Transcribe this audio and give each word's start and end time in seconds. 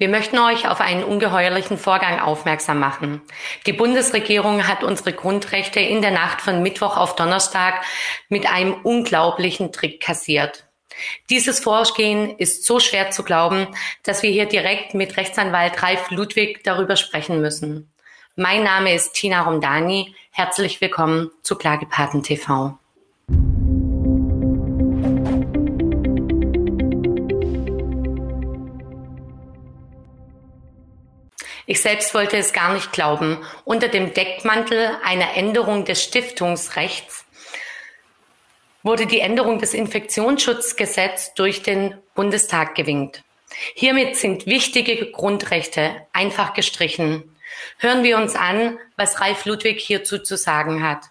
Wir 0.00 0.08
möchten 0.08 0.38
euch 0.38 0.66
auf 0.66 0.80
einen 0.80 1.04
ungeheuerlichen 1.04 1.76
Vorgang 1.76 2.20
aufmerksam 2.20 2.78
machen. 2.78 3.20
Die 3.66 3.74
Bundesregierung 3.74 4.66
hat 4.66 4.82
unsere 4.82 5.12
Grundrechte 5.12 5.78
in 5.78 6.00
der 6.00 6.10
Nacht 6.10 6.40
von 6.40 6.62
Mittwoch 6.62 6.96
auf 6.96 7.16
Donnerstag 7.16 7.84
mit 8.30 8.50
einem 8.50 8.72
unglaublichen 8.72 9.72
Trick 9.72 10.00
kassiert. 10.00 10.64
Dieses 11.28 11.60
Vorgehen 11.60 12.38
ist 12.38 12.64
so 12.64 12.80
schwer 12.80 13.10
zu 13.10 13.24
glauben, 13.24 13.66
dass 14.02 14.22
wir 14.22 14.30
hier 14.30 14.46
direkt 14.46 14.94
mit 14.94 15.18
Rechtsanwalt 15.18 15.82
Ralf 15.82 16.10
Ludwig 16.10 16.64
darüber 16.64 16.96
sprechen 16.96 17.42
müssen. 17.42 17.92
Mein 18.36 18.64
Name 18.64 18.94
ist 18.94 19.12
Tina 19.12 19.42
Romdani. 19.42 20.14
Herzlich 20.30 20.80
willkommen 20.80 21.30
zu 21.42 21.56
Klagepaten 21.56 22.22
TV. 22.22 22.78
Ich 31.70 31.82
selbst 31.82 32.14
wollte 32.14 32.36
es 32.36 32.52
gar 32.52 32.74
nicht 32.74 32.90
glauben. 32.90 33.38
Unter 33.64 33.86
dem 33.86 34.12
Deckmantel 34.12 34.90
einer 35.04 35.36
Änderung 35.36 35.84
des 35.84 36.02
Stiftungsrechts 36.02 37.24
wurde 38.82 39.06
die 39.06 39.20
Änderung 39.20 39.60
des 39.60 39.72
Infektionsschutzgesetzes 39.74 41.34
durch 41.34 41.62
den 41.62 41.94
Bundestag 42.16 42.74
gewinkt. 42.74 43.22
Hiermit 43.76 44.16
sind 44.16 44.46
wichtige 44.46 45.12
Grundrechte 45.12 45.94
einfach 46.12 46.54
gestrichen. 46.54 47.36
Hören 47.78 48.02
wir 48.02 48.16
uns 48.16 48.34
an, 48.34 48.76
was 48.96 49.20
Ralf 49.20 49.44
Ludwig 49.44 49.78
hierzu 49.78 50.18
zu 50.18 50.36
sagen 50.36 50.82
hat. 50.82 51.04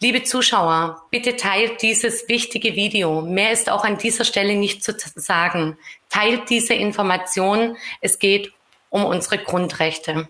Liebe 0.00 0.24
Zuschauer, 0.24 1.04
bitte 1.12 1.36
teilt 1.36 1.82
dieses 1.82 2.28
wichtige 2.28 2.74
Video. 2.74 3.20
Mehr 3.22 3.52
ist 3.52 3.70
auch 3.70 3.84
an 3.84 3.96
dieser 3.96 4.24
Stelle 4.24 4.56
nicht 4.56 4.82
zu 4.82 4.92
sagen. 5.14 5.78
Teilt 6.08 6.50
diese 6.50 6.74
Information. 6.74 7.76
Es 8.00 8.18
geht 8.18 8.52
um 8.92 9.06
unsere 9.06 9.38
Grundrechte. 9.38 10.28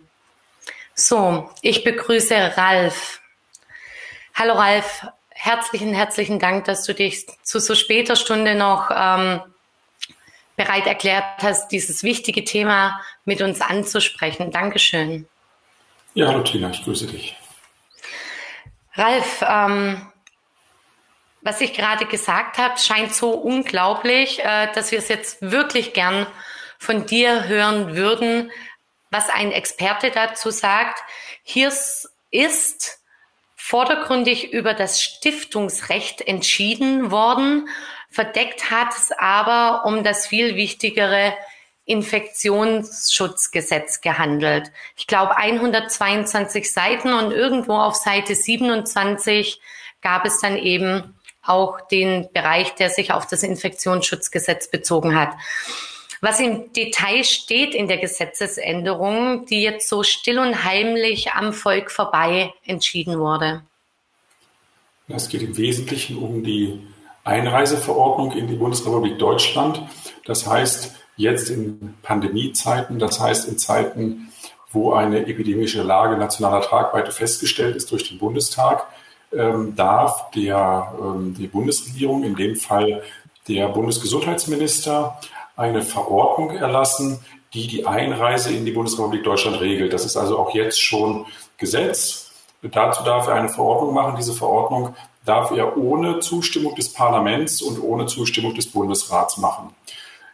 So, 0.95 1.51
ich 1.63 1.83
begrüße 1.83 2.57
Ralf. 2.57 3.21
Hallo 4.35 4.55
Ralf, 4.55 5.07
herzlichen, 5.31 5.93
herzlichen 5.93 6.39
Dank, 6.39 6.67
dass 6.67 6.85
du 6.85 6.95
dich 6.95 7.27
zu 7.43 7.59
so 7.59 7.75
später 7.75 8.15
Stunde 8.15 8.55
noch 8.55 8.89
ähm, 8.95 9.41
bereit 10.57 10.87
erklärt 10.87 11.25
hast, 11.43 11.73
dieses 11.73 12.05
wichtige 12.05 12.45
Thema 12.45 13.01
mit 13.25 13.43
uns 13.43 13.61
anzusprechen. 13.61 14.53
Dankeschön. 14.53 15.27
Ja, 16.15 16.29
hallo 16.29 16.43
Tina, 16.43 16.71
ich 16.71 16.85
grüße 16.85 17.09
dich. 17.09 17.37
Ralf, 18.95 19.45
ähm, 19.45 20.07
was 21.41 21.61
ich 21.61 21.73
gerade 21.73 22.07
gesagt 22.07 22.59
habe, 22.59 22.79
scheint 22.79 23.13
so 23.13 23.31
unglaublich, 23.31 24.39
äh, 24.39 24.69
dass 24.73 24.93
wir 24.93 25.01
es 25.01 25.09
jetzt 25.09 25.39
wirklich 25.41 25.95
gern 25.95 26.29
von 26.83 27.07
dir 27.07 27.47
hören 27.47 27.95
würden, 27.95 28.51
was 29.11 29.31
ein 29.31 29.53
Experte 29.53 30.11
dazu 30.11 30.51
sagt. 30.51 30.99
Hier 31.45 31.73
ist 32.33 32.99
vordergründig 33.55 34.53
über 34.53 34.75
das 34.75 35.01
Stiftungsrecht 35.01 36.23
entschieden 36.23 37.13
worden. 37.13 37.69
Verdeckt 38.11 38.73
hat 38.73 38.97
es 38.97 39.13
aber 39.17 39.85
um 39.87 40.03
das 40.03 40.27
viel 40.27 40.57
wichtigere 40.57 41.35
Infektionsschutzgesetz 41.85 44.01
gehandelt. 44.01 44.73
Ich 44.97 45.07
glaube 45.07 45.37
122 45.37 46.73
Seiten 46.73 47.13
und 47.13 47.31
irgendwo 47.31 47.75
auf 47.75 47.95
Seite 47.95 48.35
27 48.35 49.61
gab 50.01 50.27
es 50.27 50.41
dann 50.41 50.57
eben 50.57 51.17
auch 51.45 51.81
den 51.81 52.29
Bereich, 52.33 52.75
der 52.75 52.91
sich 52.91 53.13
auf 53.13 53.29
das 53.29 53.45
Infektionsschutzgesetz 53.45 54.69
bezogen 54.69 55.15
hat. 55.15 55.31
Was 56.25 56.39
im 56.39 56.73
Detail 56.73 57.25
steht 57.25 57.75
in 57.75 57.89
der 57.89 57.99
Gesetzesänderung, 57.99 59.45
die 59.47 59.61
jetzt 59.61 59.89
so 59.89 60.05
still 60.05 60.39
und 60.39 60.63
heimlich 60.63 61.33
am 61.33 61.53
Volk 61.53 61.91
vorbei 61.91 62.55
entschieden 62.65 63.19
wurde? 63.19 63.63
Es 65.09 65.29
geht 65.29 65.43
im 65.43 65.57
Wesentlichen 65.57 66.17
um 66.19 66.45
die 66.45 66.81
Einreiseverordnung 67.25 68.37
in 68.37 68.47
die 68.47 68.55
Bundesrepublik 68.55 69.19
Deutschland. 69.19 69.83
Das 70.25 70.47
heißt, 70.47 70.95
jetzt 71.17 71.51
in 71.51 71.95
Pandemiezeiten, 72.03 73.01
das 73.01 73.19
heißt 73.19 73.49
in 73.49 73.59
Zeiten, 73.59 74.33
wo 74.71 74.93
eine 74.93 75.27
epidemische 75.27 75.83
Lage 75.83 76.17
nationaler 76.17 76.63
Tragweite 76.63 77.11
festgestellt 77.11 77.75
ist 77.75 77.91
durch 77.91 78.09
den 78.09 78.19
Bundestag, 78.19 78.87
ähm, 79.33 79.75
darf 79.75 80.31
der, 80.31 80.95
ähm, 81.01 81.35
die 81.37 81.49
Bundesregierung, 81.49 82.23
in 82.23 82.37
dem 82.37 82.55
Fall 82.55 83.03
der 83.49 83.67
Bundesgesundheitsminister, 83.69 85.19
eine 85.57 85.83
Verordnung 85.83 86.51
erlassen, 86.51 87.21
die 87.55 87.67
die 87.67 87.87
Einreise 87.87 88.53
in 88.53 88.65
die 88.65 88.73
Bundesrepublik 88.73 89.25
Deutschland 89.25 89.61
regelt. 89.61 89.93
Das 89.93 90.05
ist 90.05 90.17
also 90.17 90.39
auch 90.39 90.55
jetzt 90.55 90.81
schon 90.81 91.27
Gesetz. 91.59 92.31
Dazu 92.63 93.05
darf 93.05 93.27
er 93.27 93.35
eine 93.35 93.49
Verordnung 93.49 93.93
machen. 93.93 94.17
Diese 94.17 94.33
Verordnung 94.33 94.95
darf 95.25 95.51
er 95.51 95.77
ohne 95.77 96.21
Zustimmung 96.21 96.75
des 96.75 96.93
Parlaments 96.93 97.61
und 97.61 97.83
ohne 97.83 98.07
Zustimmung 98.07 98.55
des 98.55 98.71
Bundesrats 98.71 99.37
machen. 99.37 99.75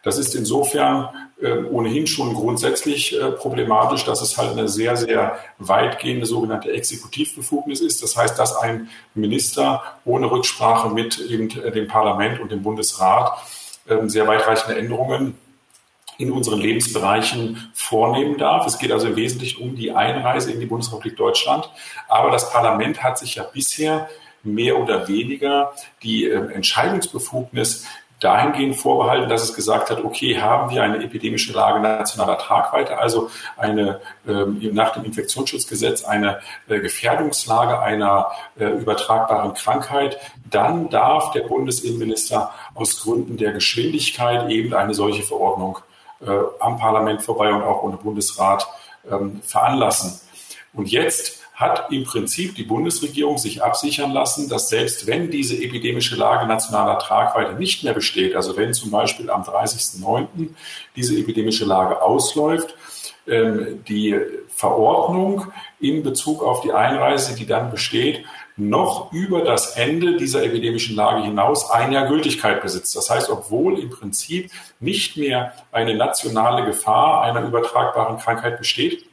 Das 0.02 0.16
ist 0.16 0.34
insofern 0.34 1.08
äh, 1.42 1.64
ohnehin 1.64 2.06
schon 2.06 2.34
grundsätzlich 2.34 3.18
äh, 3.18 3.32
problematisch, 3.32 4.04
dass 4.04 4.22
es 4.22 4.38
halt 4.38 4.52
eine 4.52 4.68
sehr, 4.68 4.96
sehr 4.96 5.38
weitgehende 5.58 6.24
sogenannte 6.24 6.72
Exekutivbefugnis 6.72 7.80
ist. 7.80 8.02
Das 8.02 8.16
heißt, 8.16 8.38
dass 8.38 8.56
ein 8.56 8.88
Minister 9.14 9.82
ohne 10.04 10.30
Rücksprache 10.30 10.88
mit 10.88 11.18
eben 11.18 11.48
dem 11.48 11.88
Parlament 11.88 12.40
und 12.40 12.52
dem 12.52 12.62
Bundesrat 12.62 13.38
sehr 14.06 14.26
weitreichende 14.26 14.78
Änderungen 14.78 15.36
in 16.18 16.32
unseren 16.32 16.60
Lebensbereichen 16.60 17.70
vornehmen 17.74 18.38
darf. 18.38 18.66
Es 18.66 18.78
geht 18.78 18.90
also 18.90 19.06
im 19.06 19.16
Wesentlichen 19.16 19.62
um 19.62 19.76
die 19.76 19.92
Einreise 19.92 20.52
in 20.52 20.58
die 20.58 20.66
Bundesrepublik 20.66 21.16
Deutschland. 21.16 21.70
Aber 22.08 22.30
das 22.30 22.50
Parlament 22.50 23.02
hat 23.02 23.18
sich 23.18 23.36
ja 23.36 23.44
bisher 23.44 24.08
mehr 24.42 24.78
oder 24.78 25.06
weniger 25.08 25.72
die 26.02 26.26
äh, 26.26 26.52
Entscheidungsbefugnis 26.52 27.86
dahingehend 28.20 28.76
vorbehalten, 28.76 29.28
dass 29.28 29.42
es 29.42 29.54
gesagt 29.54 29.90
hat, 29.90 30.02
okay, 30.04 30.40
haben 30.40 30.70
wir 30.70 30.82
eine 30.82 31.02
epidemische 31.02 31.52
Lage 31.52 31.80
nationaler 31.80 32.38
Tragweite, 32.38 32.98
also 32.98 33.30
eine 33.56 34.00
ähm, 34.26 34.58
nach 34.72 34.92
dem 34.92 35.04
Infektionsschutzgesetz 35.04 36.04
eine 36.04 36.40
äh, 36.68 36.80
Gefährdungslage 36.80 37.78
einer 37.80 38.28
äh, 38.58 38.66
übertragbaren 38.66 39.54
Krankheit, 39.54 40.18
dann 40.50 40.90
darf 40.90 41.30
der 41.30 41.42
Bundesinnenminister 41.42 42.52
aus 42.74 43.00
Gründen 43.02 43.36
der 43.36 43.52
Geschwindigkeit 43.52 44.50
eben 44.50 44.74
eine 44.74 44.94
solche 44.94 45.22
Verordnung 45.22 45.78
äh, 46.20 46.30
am 46.58 46.76
Parlament 46.78 47.22
vorbei 47.22 47.52
und 47.52 47.62
auch 47.62 47.82
ohne 47.82 47.96
Bundesrat 47.96 48.66
ähm, 49.10 49.40
veranlassen. 49.42 50.20
Und 50.72 50.90
jetzt 50.90 51.38
hat 51.58 51.90
im 51.90 52.04
Prinzip 52.04 52.54
die 52.54 52.62
Bundesregierung 52.62 53.36
sich 53.36 53.64
absichern 53.64 54.12
lassen, 54.12 54.48
dass 54.48 54.68
selbst 54.68 55.08
wenn 55.08 55.28
diese 55.28 55.56
epidemische 55.56 56.14
Lage 56.14 56.46
nationaler 56.46 57.00
Tragweite 57.00 57.54
nicht 57.54 57.82
mehr 57.82 57.94
besteht, 57.94 58.36
also 58.36 58.56
wenn 58.56 58.72
zum 58.72 58.92
Beispiel 58.92 59.28
am 59.28 59.42
30.09. 59.42 60.50
diese 60.94 61.18
epidemische 61.18 61.64
Lage 61.64 62.00
ausläuft, 62.00 62.76
ähm, 63.26 63.82
die 63.88 64.16
Verordnung 64.54 65.52
in 65.80 66.04
Bezug 66.04 66.44
auf 66.44 66.60
die 66.60 66.72
Einreise, 66.72 67.34
die 67.34 67.46
dann 67.46 67.72
besteht, 67.72 68.24
noch 68.56 69.12
über 69.12 69.42
das 69.42 69.76
Ende 69.76 70.16
dieser 70.16 70.44
epidemischen 70.44 70.94
Lage 70.94 71.24
hinaus 71.24 71.70
ein 71.72 71.90
Jahr 71.90 72.06
Gültigkeit 72.06 72.62
besitzt. 72.62 72.94
Das 72.94 73.10
heißt, 73.10 73.30
obwohl 73.30 73.80
im 73.80 73.90
Prinzip 73.90 74.52
nicht 74.78 75.16
mehr 75.16 75.54
eine 75.72 75.96
nationale 75.96 76.66
Gefahr 76.66 77.22
einer 77.22 77.42
übertragbaren 77.42 78.18
Krankheit 78.18 78.58
besteht, 78.58 79.07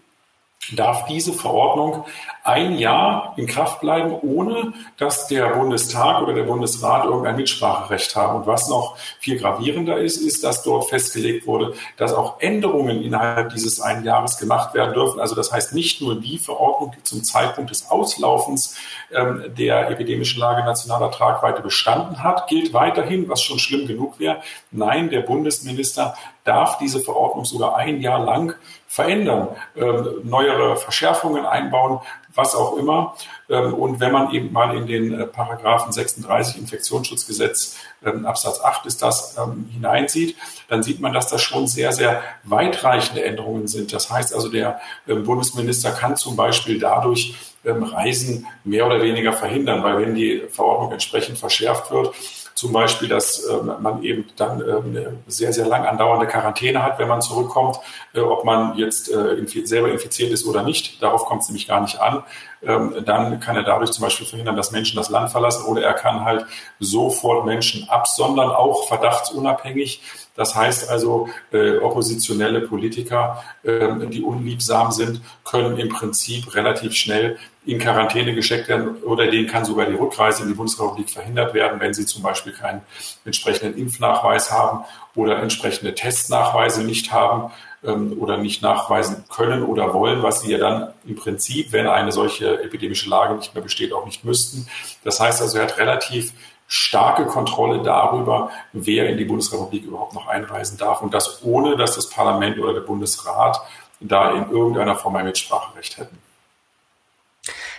darf 0.73 1.05
diese 1.05 1.33
Verordnung 1.33 2.05
ein 2.43 2.77
Jahr 2.77 3.33
in 3.37 3.47
Kraft 3.47 3.81
bleiben, 3.81 4.15
ohne 4.21 4.73
dass 4.97 5.27
der 5.27 5.47
Bundestag 5.55 6.21
oder 6.21 6.33
der 6.33 6.43
Bundesrat 6.43 7.05
irgendein 7.05 7.37
Mitspracherecht 7.37 8.15
haben. 8.15 8.35
Und 8.35 8.47
was 8.47 8.69
noch 8.69 8.97
viel 9.19 9.39
gravierender 9.39 9.97
ist, 9.97 10.17
ist, 10.17 10.43
dass 10.43 10.61
dort 10.61 10.89
festgelegt 10.89 11.47
wurde, 11.47 11.73
dass 11.97 12.13
auch 12.13 12.39
Änderungen 12.39 13.01
innerhalb 13.01 13.49
dieses 13.49 13.81
einen 13.81 14.05
Jahres 14.05 14.37
gemacht 14.37 14.75
werden 14.75 14.93
dürfen. 14.93 15.19
Also 15.19 15.33
das 15.33 15.51
heißt 15.51 15.73
nicht 15.73 16.01
nur 16.01 16.21
die 16.21 16.37
Verordnung, 16.37 16.93
die 16.95 17.01
zum 17.01 17.23
Zeitpunkt 17.23 17.71
des 17.71 17.89
Auslaufens 17.89 18.77
ähm, 19.11 19.45
der 19.57 19.89
epidemischen 19.89 20.39
Lage 20.39 20.63
nationaler 20.63 21.09
Tragweite 21.09 21.63
bestanden 21.63 22.21
hat, 22.21 22.47
gilt 22.47 22.73
weiterhin, 22.73 23.27
was 23.27 23.41
schon 23.41 23.57
schlimm 23.57 23.87
genug 23.87 24.19
wäre. 24.19 24.41
Nein, 24.69 25.09
der 25.09 25.21
Bundesminister 25.21 26.15
darf 26.43 26.77
diese 26.77 26.99
Verordnung 26.99 27.43
sogar 27.43 27.75
ein 27.75 27.99
Jahr 28.01 28.23
lang 28.23 28.55
verändern, 28.95 29.49
ähm, 29.75 30.21
neuere 30.23 30.77
Verschärfungen 30.77 31.45
einbauen, 31.45 31.99
was 32.33 32.55
auch 32.55 32.77
immer. 32.77 33.17
Ähm, 33.49 33.73
und 33.73 33.99
wenn 33.99 34.13
man 34.13 34.31
eben 34.31 34.53
mal 34.53 34.73
in 34.73 34.87
den 34.87 35.19
äh, 35.19 35.27
Paragraphen 35.27 35.91
36 35.91 36.59
Infektionsschutzgesetz 36.59 37.75
ähm, 38.05 38.25
Absatz 38.25 38.61
8 38.61 38.85
ist 38.85 39.01
das 39.01 39.37
hineinsieht, 39.73 40.37
dann 40.69 40.81
sieht 40.81 41.01
man, 41.01 41.11
dass 41.11 41.27
das 41.27 41.41
schon 41.41 41.67
sehr, 41.67 41.91
sehr 41.91 42.23
weitreichende 42.43 43.21
Änderungen 43.25 43.67
sind. 43.67 43.91
Das 43.91 44.09
heißt 44.09 44.33
also, 44.33 44.47
der 44.47 44.79
Bundesminister 45.05 45.91
kann 45.91 46.15
zum 46.15 46.37
Beispiel 46.37 46.79
dadurch 46.79 47.35
Reisen 47.65 48.47
mehr 48.63 48.85
oder 48.85 49.01
weniger 49.01 49.33
verhindern, 49.33 49.83
weil 49.83 49.99
wenn 49.99 50.15
die 50.15 50.43
Verordnung 50.51 50.93
entsprechend 50.93 51.37
verschärft 51.37 51.91
wird, 51.91 52.13
Zum 52.55 52.71
Beispiel, 52.71 53.09
dass 53.09 53.45
ähm, 53.49 53.69
man 53.81 54.01
eben 54.01 54.29
dann 54.37 54.61
ähm, 54.61 54.83
eine 54.85 55.17
sehr, 55.27 55.51
sehr 55.51 55.67
lang 55.67 55.85
andauernde 55.85 56.25
Quarantäne 56.25 56.81
hat, 56.81 56.97
wenn 56.99 57.09
man 57.09 57.21
zurückkommt, 57.21 57.77
äh, 58.13 58.21
ob 58.21 58.45
man 58.45 58.77
jetzt 58.77 59.11
äh, 59.11 59.65
selber 59.65 59.91
infiziert 59.91 60.31
ist 60.31 60.47
oder 60.47 60.63
nicht. 60.63 61.03
Darauf 61.03 61.25
kommt 61.25 61.41
es 61.41 61.49
nämlich 61.49 61.67
gar 61.67 61.81
nicht 61.81 61.99
an. 61.99 62.23
Ähm, 62.63 62.95
dann 63.05 63.41
kann 63.41 63.57
er 63.57 63.63
dadurch 63.63 63.91
zum 63.91 64.03
Beispiel 64.03 64.25
verhindern, 64.25 64.55
dass 64.55 64.71
Menschen 64.71 64.95
das 64.95 65.09
Land 65.09 65.31
verlassen 65.31 65.65
oder 65.65 65.83
er 65.83 65.93
kann 65.95 66.23
halt 66.23 66.45
sofort 66.79 67.45
Menschen 67.45 67.89
absondern, 67.89 68.49
auch 68.49 68.87
verdachtsunabhängig. 68.87 70.01
Das 70.37 70.55
heißt 70.55 70.89
also, 70.89 71.27
äh, 71.51 71.77
oppositionelle 71.79 72.61
Politiker, 72.61 73.43
äh, 73.63 74.07
die 74.07 74.21
unliebsam 74.21 74.91
sind, 74.91 75.19
können 75.43 75.77
im 75.77 75.89
Prinzip 75.89 76.55
relativ 76.55 76.93
schnell 76.93 77.37
in 77.65 77.79
Quarantäne 77.79 78.35
gesteckt 78.35 78.67
werden 78.67 79.01
oder 79.03 79.27
denen 79.27 79.47
kann 79.47 79.65
sogar 79.65 79.87
die 79.87 79.95
Rückreise 79.95 80.43
in 80.43 80.49
die 80.49 80.53
Bundesrepublik 80.53 81.09
verhindert 81.09 81.53
werden, 81.53 81.79
wenn 81.79 81.93
sie 81.93 82.05
zum 82.05 82.21
Beispiel 82.21 82.53
keinen 82.53 82.81
entsprechenden 83.25 83.77
Impfnachweis 83.77 84.51
haben 84.51 84.85
oder 85.15 85.41
entsprechende 85.41 85.95
Testnachweise 85.95 86.83
nicht 86.83 87.11
haben 87.11 87.51
ähm, 87.83 88.17
oder 88.19 88.37
nicht 88.37 88.61
nachweisen 88.61 89.23
können 89.29 89.63
oder 89.63 89.93
wollen, 89.93 90.21
was 90.21 90.41
sie 90.41 90.51
ja 90.51 90.57
dann 90.59 90.93
im 91.05 91.15
Prinzip, 91.15 91.71
wenn 91.71 91.87
eine 91.87 92.11
solche 92.11 92.61
epidemische 92.61 93.09
Lage 93.09 93.33
nicht 93.35 93.55
mehr 93.55 93.63
besteht, 93.63 93.93
auch 93.93 94.05
nicht 94.05 94.23
müssten. 94.23 94.67
Das 95.03 95.19
heißt 95.19 95.41
also, 95.41 95.57
er 95.57 95.63
hat 95.63 95.77
relativ 95.79 96.33
starke 96.67 97.25
Kontrolle 97.25 97.81
darüber, 97.83 98.51
wer 98.73 99.09
in 99.09 99.17
die 99.17 99.25
Bundesrepublik 99.25 99.85
überhaupt 99.85 100.13
noch 100.13 100.27
einreisen 100.27 100.77
darf 100.77 101.01
und 101.01 101.13
das 101.13 101.43
ohne, 101.43 101.77
dass 101.77 101.95
das 101.95 102.09
Parlament 102.09 102.59
oder 102.59 102.73
der 102.73 102.81
Bundesrat 102.81 103.59
da 103.99 104.31
in 104.31 104.51
irgendeiner 104.51 104.95
Form 104.95 105.15
ein 105.15 105.25
Mitspracherecht 105.25 105.97
hätten. 105.97 106.24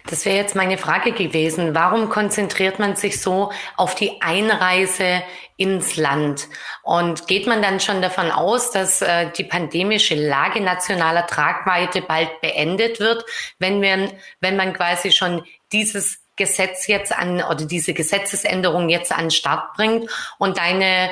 Das 0.06 0.24
wäre 0.24 0.36
jetzt 0.36 0.54
meine 0.54 0.78
Frage 0.78 1.12
gewesen. 1.12 1.74
Warum 1.74 2.08
konzentriert 2.08 2.78
man 2.78 2.94
sich 2.94 3.20
so 3.20 3.52
auf 3.76 3.96
die 3.96 4.22
Einreise 4.22 5.22
ins 5.56 5.96
Land? 5.96 6.48
Und 6.82 7.26
geht 7.26 7.48
man 7.48 7.60
dann 7.60 7.80
schon 7.80 8.02
davon 8.02 8.30
aus, 8.30 8.70
dass 8.70 9.02
äh, 9.02 9.30
die 9.36 9.44
pandemische 9.44 10.14
Lage 10.14 10.60
nationaler 10.60 11.26
Tragweite 11.26 12.02
bald 12.02 12.40
beendet 12.40 13.00
wird, 13.00 13.24
wenn, 13.58 13.82
wir, 13.82 14.12
wenn 14.40 14.56
man 14.56 14.72
quasi 14.72 15.10
schon 15.10 15.44
dieses 15.72 16.20
Gesetz 16.36 16.86
jetzt 16.86 17.12
an 17.12 17.42
oder 17.42 17.64
diese 17.64 17.92
Gesetzesänderung 17.92 18.88
jetzt 18.88 19.10
an 19.10 19.24
den 19.24 19.30
Start 19.30 19.74
bringt 19.74 20.10
und 20.38 20.58
deine 20.58 21.10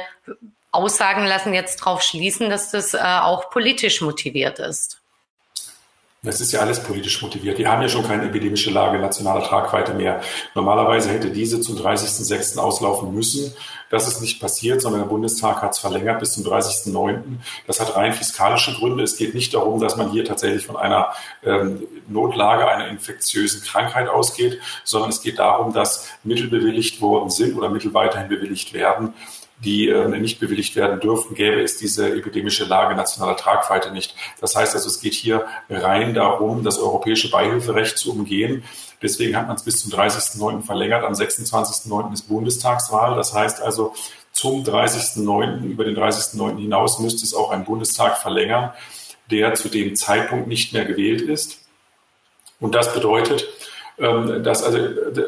Aussagen 0.71 1.25
lassen 1.25 1.55
jetzt 1.55 1.81
darauf 1.81 2.03
schließen, 2.03 2.51
dass 2.51 2.71
das 2.71 2.95
äh, 2.95 2.99
auch 2.99 3.51
politisch 3.51 4.01
motiviert 4.01 4.59
ist. 4.59 5.01
Das 6.25 6.41
ist 6.41 6.53
ja 6.53 6.61
alles 6.61 6.83
politisch 6.83 7.21
motiviert. 7.21 7.59
Die 7.59 7.67
haben 7.67 7.83
ja 7.83 7.89
schon 7.89 8.03
keine 8.03 8.25
epidemische 8.25 8.71
Lage 8.71 8.99
nationaler 8.99 9.45
Tragweite 9.45 9.93
mehr. 9.93 10.23
Normalerweise 10.55 11.11
hätte 11.11 11.31
diese 11.31 11.61
zum 11.61 11.77
30.06. 11.77 12.59
auslaufen 12.59 13.15
müssen. 13.15 13.53
Das 13.91 14.09
ist 14.09 14.23
nicht 14.23 14.41
passiert, 14.41 14.81
sondern 14.81 15.03
der 15.03 15.09
Bundestag 15.09 15.61
hat 15.61 15.73
es 15.73 15.79
verlängert 15.79 16.19
bis 16.21 16.33
zum 16.33 16.45
30.09. 16.45 17.21
Das 17.67 17.79
hat 17.79 17.95
rein 17.95 18.15
fiskalische 18.15 18.73
Gründe. 18.75 19.05
Es 19.05 19.19
geht 19.19 19.35
nicht 19.35 19.53
darum, 19.53 19.81
dass 19.81 19.97
man 19.97 20.11
hier 20.11 20.25
tatsächlich 20.25 20.65
von 20.65 20.77
einer 20.77 21.13
ähm, 21.45 21.83
Notlage, 22.09 22.67
einer 22.67 22.89
infektiösen 22.89 23.61
Krankheit 23.63 24.09
ausgeht, 24.09 24.59
sondern 24.83 25.11
es 25.11 25.21
geht 25.21 25.39
darum, 25.39 25.75
dass 25.75 26.09
Mittel 26.25 26.49
bewilligt 26.49 27.03
worden 27.03 27.29
sind 27.29 27.57
oder 27.57 27.69
Mittel 27.69 27.93
weiterhin 27.93 28.29
bewilligt 28.29 28.73
werden, 28.73 29.13
die 29.65 29.89
äh, 29.89 30.09
nicht 30.09 30.39
bewilligt 30.41 30.77
werden 30.77 31.01
dürften, 31.01 31.35
gäbe 31.35 31.61
es 31.61 31.79
diese 31.79 32.15
epidemische 32.15 32.65
Lage 32.65 32.95
nationaler 32.95 33.37
Tragweite 33.37 33.91
nicht. 33.91 34.15
Das 34.41 34.55
heißt 34.55 34.75
also, 34.75 34.89
es 34.89 35.01
geht 35.01 35.15
hier 35.15 35.47
rein 35.69 36.15
darum, 36.15 36.63
das 36.63 36.79
europäische 36.79 37.31
Beihilferecht 37.31 37.99
zu 37.99 38.13
umgehen. 38.13 38.65
Deswegen 39.03 39.37
hat 39.37 39.49
man 39.49 39.57
es 39.57 39.63
bis 39.63 39.81
zum 39.81 39.91
30.09. 39.91 40.63
verlängert. 40.63 41.05
Am 41.05 41.13
26.09. 41.13 42.13
ist 42.13 42.29
Bundestagswahl. 42.29 43.17
Das 43.17 43.35
heißt 43.35 43.63
also, 43.63 43.95
zum 44.33 44.65
30.09. 44.65 45.63
über 45.65 45.85
den 45.85 45.97
30.09. 45.97 46.59
hinaus 46.59 46.99
müsste 46.99 47.25
es 47.25 47.35
auch 47.35 47.51
ein 47.51 47.65
Bundestag 47.65 48.19
verlängern, 48.19 48.73
der 49.31 49.55
zu 49.55 49.69
dem 49.69 49.95
Zeitpunkt 49.95 50.49
nicht 50.49 50.73
mehr 50.73 50.85
gewählt 50.85 51.23
ist. 51.23 51.61
Und 52.61 52.75
das 52.75 52.93
bedeutet, 52.95 53.47
das 53.97 54.65
also, 54.65 54.79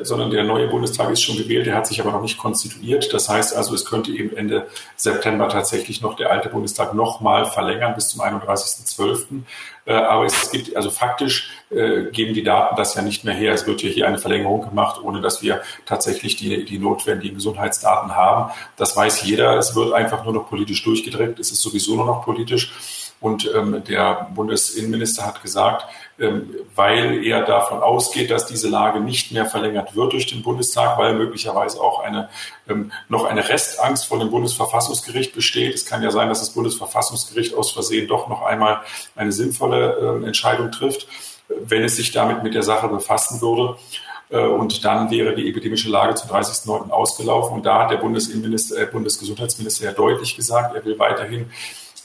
sondern 0.02 0.30
der 0.30 0.42
neue 0.42 0.66
Bundestag 0.66 1.10
ist 1.10 1.22
schon 1.22 1.36
gewählt, 1.36 1.66
der 1.66 1.76
hat 1.76 1.86
sich 1.86 2.00
aber 2.00 2.10
noch 2.10 2.22
nicht 2.22 2.36
konstituiert. 2.36 3.12
Das 3.12 3.28
heißt 3.28 3.54
also, 3.54 3.74
es 3.74 3.84
könnte 3.84 4.10
eben 4.10 4.36
Ende 4.36 4.66
September 4.96 5.48
tatsächlich 5.48 6.00
noch 6.00 6.16
der 6.16 6.30
alte 6.32 6.48
Bundestag 6.48 6.92
nochmal 6.92 7.46
verlängern 7.46 7.94
bis 7.94 8.08
zum 8.08 8.22
31.12. 8.22 9.42
Äh, 9.86 9.92
aber 9.92 10.24
es 10.24 10.50
gibt, 10.50 10.74
also 10.74 10.90
faktisch 10.90 11.50
äh, 11.70 12.10
geben 12.10 12.34
die 12.34 12.42
Daten 12.42 12.74
das 12.74 12.94
ja 12.96 13.02
nicht 13.02 13.22
mehr 13.22 13.34
her. 13.34 13.54
Es 13.54 13.68
wird 13.68 13.82
ja 13.82 13.88
hier 13.88 14.08
eine 14.08 14.18
Verlängerung 14.18 14.68
gemacht, 14.68 15.00
ohne 15.00 15.20
dass 15.20 15.42
wir 15.42 15.62
tatsächlich 15.84 16.34
die, 16.34 16.64
die 16.64 16.78
notwendigen 16.78 17.36
Gesundheitsdaten 17.36 18.16
haben. 18.16 18.50
Das 18.76 18.96
weiß 18.96 19.22
jeder. 19.22 19.56
Es 19.56 19.76
wird 19.76 19.92
einfach 19.92 20.24
nur 20.24 20.32
noch 20.32 20.48
politisch 20.48 20.82
durchgedrückt. 20.82 21.38
Es 21.38 21.52
ist 21.52 21.62
sowieso 21.62 21.94
nur 21.94 22.06
noch 22.06 22.24
politisch. 22.24 22.72
Und 23.20 23.50
ähm, 23.54 23.82
der 23.84 24.28
Bundesinnenminister 24.34 25.26
hat 25.26 25.42
gesagt, 25.42 25.86
ähm, 26.18 26.54
weil 26.74 27.24
er 27.24 27.42
davon 27.42 27.80
ausgeht, 27.80 28.30
dass 28.30 28.46
diese 28.46 28.68
Lage 28.68 29.00
nicht 29.00 29.32
mehr 29.32 29.46
verlängert 29.46 29.96
wird 29.96 30.12
durch 30.12 30.26
den 30.26 30.42
Bundestag, 30.42 30.98
weil 30.98 31.14
möglicherweise 31.14 31.80
auch 31.80 32.00
eine, 32.00 32.28
ähm, 32.68 32.92
noch 33.08 33.24
eine 33.24 33.48
Restangst 33.48 34.06
vor 34.06 34.18
dem 34.18 34.30
Bundesverfassungsgericht 34.30 35.34
besteht. 35.34 35.74
Es 35.74 35.86
kann 35.86 36.02
ja 36.02 36.10
sein, 36.10 36.28
dass 36.28 36.40
das 36.40 36.50
Bundesverfassungsgericht 36.50 37.54
aus 37.54 37.72
Versehen 37.72 38.06
doch 38.06 38.28
noch 38.28 38.42
einmal 38.42 38.80
eine 39.14 39.32
sinnvolle 39.32 40.20
äh, 40.22 40.26
Entscheidung 40.26 40.70
trifft, 40.70 41.06
wenn 41.48 41.84
es 41.84 41.96
sich 41.96 42.12
damit 42.12 42.42
mit 42.42 42.54
der 42.54 42.62
Sache 42.62 42.88
befassen 42.88 43.40
würde. 43.40 43.76
Äh, 44.28 44.40
und 44.40 44.84
dann 44.84 45.10
wäre 45.10 45.34
die 45.34 45.48
epidemische 45.48 45.88
Lage 45.88 46.14
zum 46.14 46.30
30.09. 46.30 46.90
ausgelaufen. 46.90 47.56
Und 47.56 47.66
da 47.66 47.84
hat 47.84 47.90
der 47.90 47.98
Bundesinnenminister, 47.98 48.78
äh, 48.78 48.86
Bundesgesundheitsminister 48.86 49.84
ja 49.86 49.92
deutlich 49.92 50.36
gesagt, 50.36 50.74
er 50.74 50.84
will 50.84 50.98
weiterhin 50.98 51.50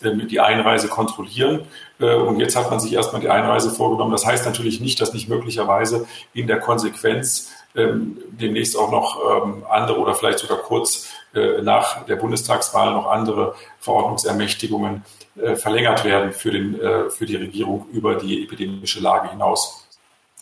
die 0.01 0.39
Einreise 0.39 0.87
kontrollieren. 0.87 1.61
Äh, 1.99 2.15
und 2.15 2.39
jetzt 2.39 2.55
hat 2.55 2.69
man 2.69 2.79
sich 2.79 2.93
erstmal 2.93 3.21
die 3.21 3.29
Einreise 3.29 3.71
vorgenommen. 3.71 4.11
Das 4.11 4.25
heißt 4.25 4.45
natürlich 4.45 4.81
nicht, 4.81 4.99
dass 5.01 5.13
nicht 5.13 5.29
möglicherweise 5.29 6.07
in 6.33 6.47
der 6.47 6.59
Konsequenz 6.59 7.51
ähm, 7.75 8.17
demnächst 8.31 8.77
auch 8.77 8.91
noch 8.91 9.45
ähm, 9.45 9.63
andere 9.69 9.99
oder 9.99 10.13
vielleicht 10.13 10.39
sogar 10.39 10.57
kurz 10.57 11.09
äh, 11.33 11.61
nach 11.61 12.05
der 12.05 12.17
Bundestagswahl 12.17 12.93
noch 12.93 13.07
andere 13.07 13.55
Verordnungsermächtigungen 13.79 15.05
äh, 15.41 15.55
verlängert 15.55 16.03
werden 16.03 16.33
für, 16.33 16.51
den, 16.51 16.77
für 17.09 17.25
die 17.25 17.37
Regierung 17.37 17.87
über 17.93 18.15
die 18.15 18.43
epidemische 18.43 18.99
Lage 18.99 19.29
hinaus. 19.29 19.87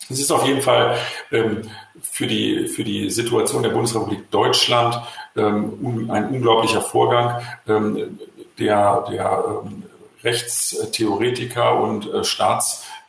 Es 0.08 0.18
ist 0.18 0.32
auf 0.32 0.44
jeden 0.44 0.60
Fall 0.60 0.96
ähm, 1.30 1.70
für, 2.02 2.26
die, 2.26 2.66
für 2.66 2.82
die 2.82 3.10
Situation 3.10 3.62
der 3.62 3.70
Bundesrepublik 3.70 4.28
Deutschland 4.30 5.00
ein 5.36 5.70
unglaublicher 5.78 6.80
Vorgang 6.80 7.40
der, 8.58 9.04
der 9.10 9.44
ähm, 9.64 9.84
Rechtstheoretiker 10.22 11.80
und 11.80 12.12
äh, 12.12 12.24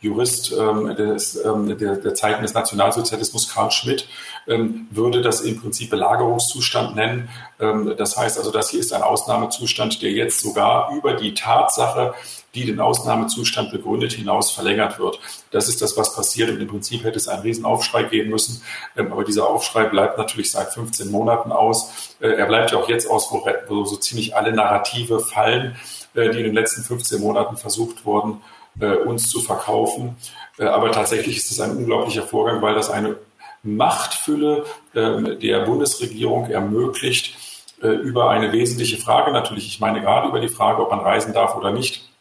Staatsjurist 0.02 0.54
ähm, 0.58 0.96
des, 0.96 1.46
ähm, 1.46 1.78
der, 1.78 1.96
der 1.96 2.16
Zeiten 2.16 2.42
des 2.42 2.54
Nationalsozialismus 2.54 3.54
Karl 3.54 3.72
Schmidt 3.72 4.08
ähm, 4.48 4.88
würde 4.90 5.22
das 5.22 5.42
im 5.42 5.62
Prinzip 5.62 5.92
Belagerungszustand 5.92 6.96
nennen. 6.96 7.30
Ähm, 7.60 7.94
das 7.98 8.18
heißt 8.18 8.38
also, 8.38 8.52
das 8.52 8.70
hier 8.70 8.80
ist 8.80 8.94
ein 8.94 9.04
Ausnahmezustand, 9.04 10.02
der 10.02 10.12
jetzt 10.12 10.42
sogar 10.42 10.92
über 10.96 11.14
die 11.14 11.34
Tatsache, 11.34 12.14
die 12.56 12.66
den 12.66 12.80
Ausnahmezustand 12.80 13.72
begründet, 13.72 14.14
hinaus 14.14 14.52
verlängert 14.52 15.00
wird. 15.00 15.20
Das 15.52 15.70
ist 15.70 15.82
das, 15.82 15.96
was 15.96 16.16
passiert. 16.16 16.50
Und 16.50 16.60
im 16.60 16.68
Prinzip 16.68 17.04
hätte 17.04 17.18
es 17.18 17.28
einen 17.28 17.44
Riesenaufschrei 17.44 18.04
geben 18.04 18.32
müssen. 18.32 18.62
Ähm, 18.98 19.12
aber 19.12 19.24
dieser 19.24 19.48
Aufschrei 19.48 19.86
bleibt 19.86 20.18
natürlich 20.18 20.52
seit 20.52 20.74
15 20.74 21.12
Monaten 21.12 21.52
aus. 21.52 22.16
Äh, 22.20 22.30
er 22.30 22.48
bleibt 22.48 22.72
ja 22.72 22.80
auch 22.80 22.90
jetzt 22.90 23.10
aus, 23.10 23.32
wo, 23.32 23.46
wo 23.68 23.86
so 23.86 23.96
ziemlich 23.98 24.36
alle 24.36 24.52
Narrative 24.52 25.20
fallen, 25.20 25.76
äh, 26.16 26.30
die 26.32 26.40
in 26.40 26.46
den 26.46 26.56
letzten 26.56 26.82
15 26.82 27.22
Monaten 27.22 27.56
versucht 27.56 28.06
wurden, 28.06 28.42
äh, 28.80 28.96
uns 28.96 29.30
zu 29.30 29.42
verkaufen. 29.42 30.16
Aber 30.58 30.92
tatsächlich 30.92 31.38
ist 31.38 31.50
es 31.50 31.60
ein 31.60 31.76
unglaublicher 31.76 32.24
Vorgang, 32.24 32.62
weil 32.62 32.76
das 32.76 32.90
eine 32.90 33.16
Machtfülle 33.64 34.66
ähm, 34.94 35.40
der 35.40 35.66
Bundesregierung 35.66 36.50
ermöglicht, 36.50 37.38
über 37.84 38.30
eine 38.30 38.52
wesentliche 38.52 38.98
Frage 38.98 39.32
natürlich, 39.32 39.66
ich 39.66 39.80
meine 39.80 40.02
gerade 40.02 40.28
über 40.28 40.40
die 40.40 40.50
Frage, 40.50 40.84
ob 40.84 40.92
man 40.92 41.00
reisen 41.00 41.34
darf 41.34 41.56
oder 41.56 41.72
nicht, 41.72 42.12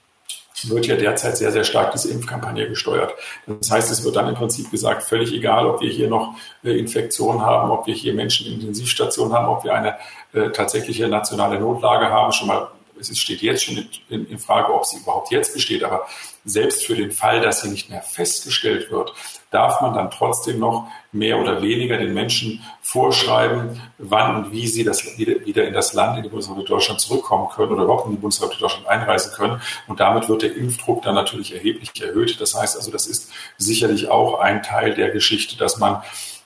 wird 0.68 0.86
ja 0.86 0.96
derzeit 0.96 1.36
sehr, 1.36 1.52
sehr 1.52 1.64
stark 1.64 1.92
diese 1.92 2.10
Impfkampagne 2.10 2.68
gesteuert. 2.68 3.14
Das 3.46 3.70
heißt, 3.70 3.90
es 3.90 4.04
wird 4.04 4.16
dann 4.16 4.28
im 4.28 4.34
Prinzip 4.34 4.70
gesagt, 4.70 5.02
völlig 5.02 5.32
egal, 5.32 5.66
ob 5.66 5.80
wir 5.80 5.90
hier 5.90 6.08
noch 6.08 6.34
äh, 6.62 6.78
Infektionen 6.78 7.40
haben, 7.40 7.70
ob 7.70 7.86
wir 7.86 7.94
hier 7.94 8.14
Menschen 8.14 8.46
in 8.46 8.54
Intensivstationen 8.54 9.32
haben, 9.32 9.48
ob 9.48 9.64
wir 9.64 9.74
eine 9.74 9.96
äh, 10.32 10.50
tatsächliche 10.50 11.08
nationale 11.08 11.58
Notlage 11.58 12.10
haben, 12.10 12.32
schon 12.32 12.48
mal 12.48 12.68
es 13.08 13.18
steht 13.18 13.40
jetzt 13.40 13.64
schon 13.64 13.88
in, 14.08 14.26
in, 14.26 14.38
Frage, 14.38 14.74
ob 14.74 14.84
sie 14.84 14.98
überhaupt 14.98 15.30
jetzt 15.30 15.54
besteht, 15.54 15.82
aber 15.84 16.06
selbst 16.44 16.84
für 16.84 16.94
den 16.94 17.10
Fall, 17.10 17.40
dass 17.40 17.62
sie 17.62 17.68
nicht 17.68 17.90
mehr 17.90 18.02
festgestellt 18.02 18.90
wird, 18.90 19.12
darf 19.50 19.80
man 19.80 19.94
dann 19.94 20.10
trotzdem 20.10 20.58
noch 20.58 20.88
mehr 21.12 21.38
oder 21.38 21.62
weniger 21.62 21.96
den 21.96 22.14
Menschen 22.14 22.62
vorschreiben, 22.82 23.80
wann 23.98 24.36
und 24.36 24.52
wie 24.52 24.66
sie 24.66 24.84
das 24.84 25.18
wieder 25.18 25.64
in 25.66 25.74
das 25.74 25.92
Land, 25.92 26.18
in 26.18 26.22
die 26.22 26.28
Bundesrepublik 26.28 26.68
Deutschland 26.68 27.00
zurückkommen 27.00 27.48
können 27.48 27.72
oder 27.72 27.84
überhaupt 27.84 28.06
in 28.06 28.12
die 28.12 28.18
Bundesrepublik 28.18 28.60
Deutschland 28.60 28.86
einreisen 28.86 29.32
können. 29.34 29.60
Und 29.88 30.00
damit 30.00 30.28
wird 30.28 30.42
der 30.42 30.54
Impfdruck 30.54 31.02
dann 31.02 31.14
natürlich 31.14 31.54
erheblich 31.54 31.90
erhöht. 32.00 32.40
Das 32.40 32.54
heißt 32.54 32.76
also, 32.76 32.90
das 32.90 33.06
ist 33.06 33.30
sicherlich 33.58 34.08
auch 34.08 34.40
ein 34.40 34.62
Teil 34.62 34.94
der 34.94 35.10
Geschichte, 35.10 35.56
dass 35.56 35.78
man 35.78 36.02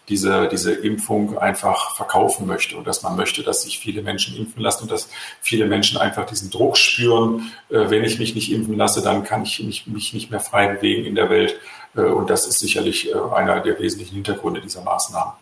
diese, 0.09 0.49
diese 0.49 0.73
Impfung 0.73 1.39
einfach 1.39 1.95
verkaufen 1.97 2.47
möchte 2.47 2.77
und 2.77 2.87
dass 2.87 3.03
man 3.03 3.17
möchte, 3.17 3.43
dass 3.43 3.63
sich 3.63 3.79
viele 3.79 4.03
Menschen 4.03 4.37
impfen 4.37 4.63
lassen 4.63 4.85
und 4.85 4.91
dass 4.91 5.09
viele 5.41 5.67
Menschen 5.67 5.99
einfach 5.99 6.27
diesen 6.27 6.51
Druck 6.51 6.77
spüren, 6.77 7.53
äh, 7.71 7.89
wenn 7.89 8.05
ich 8.05 8.19
mich 8.19 8.35
nicht 8.35 8.53
impfen 8.53 8.77
lasse, 8.77 9.03
dann 9.03 9.25
kann 9.25 9.43
ich 9.43 9.63
mich, 9.63 9.87
mich 9.87 10.13
nicht 10.13 10.31
mehr 10.31 10.41
frei 10.41 10.69
bewegen 10.69 11.05
in 11.05 11.15
der 11.15 11.31
Welt. 11.31 11.59
Äh, 11.97 12.03
und 12.03 12.29
das 12.31 12.47
ist 12.47 12.59
sicherlich 12.59 13.11
äh, 13.11 13.15
einer 13.35 13.61
der 13.61 13.79
wesentlichen 13.79 14.15
Hintergründe 14.15 14.61
dieser 14.61 14.83
Maßnahmen. 14.83 15.33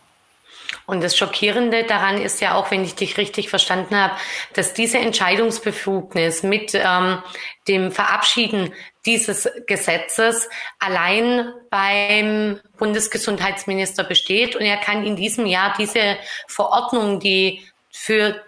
Und 0.86 1.02
das 1.02 1.16
Schockierende 1.16 1.84
daran 1.84 2.20
ist 2.20 2.40
ja 2.40 2.54
auch, 2.54 2.70
wenn 2.70 2.84
ich 2.84 2.94
dich 2.94 3.16
richtig 3.16 3.48
verstanden 3.48 3.96
habe, 3.96 4.14
dass 4.54 4.74
diese 4.74 4.98
Entscheidungsbefugnis 4.98 6.42
mit 6.42 6.74
ähm, 6.74 7.22
dem 7.68 7.92
Verabschieden 7.92 8.72
dieses 9.06 9.48
Gesetzes 9.66 10.48
allein 10.78 11.52
beim 11.70 12.60
Bundesgesundheitsminister 12.78 14.04
besteht. 14.04 14.56
Und 14.56 14.62
er 14.62 14.76
kann 14.76 15.04
in 15.04 15.16
diesem 15.16 15.46
Jahr 15.46 15.74
diese 15.78 16.16
Verordnung, 16.46 17.20
die 17.20 17.62
für 17.90 18.42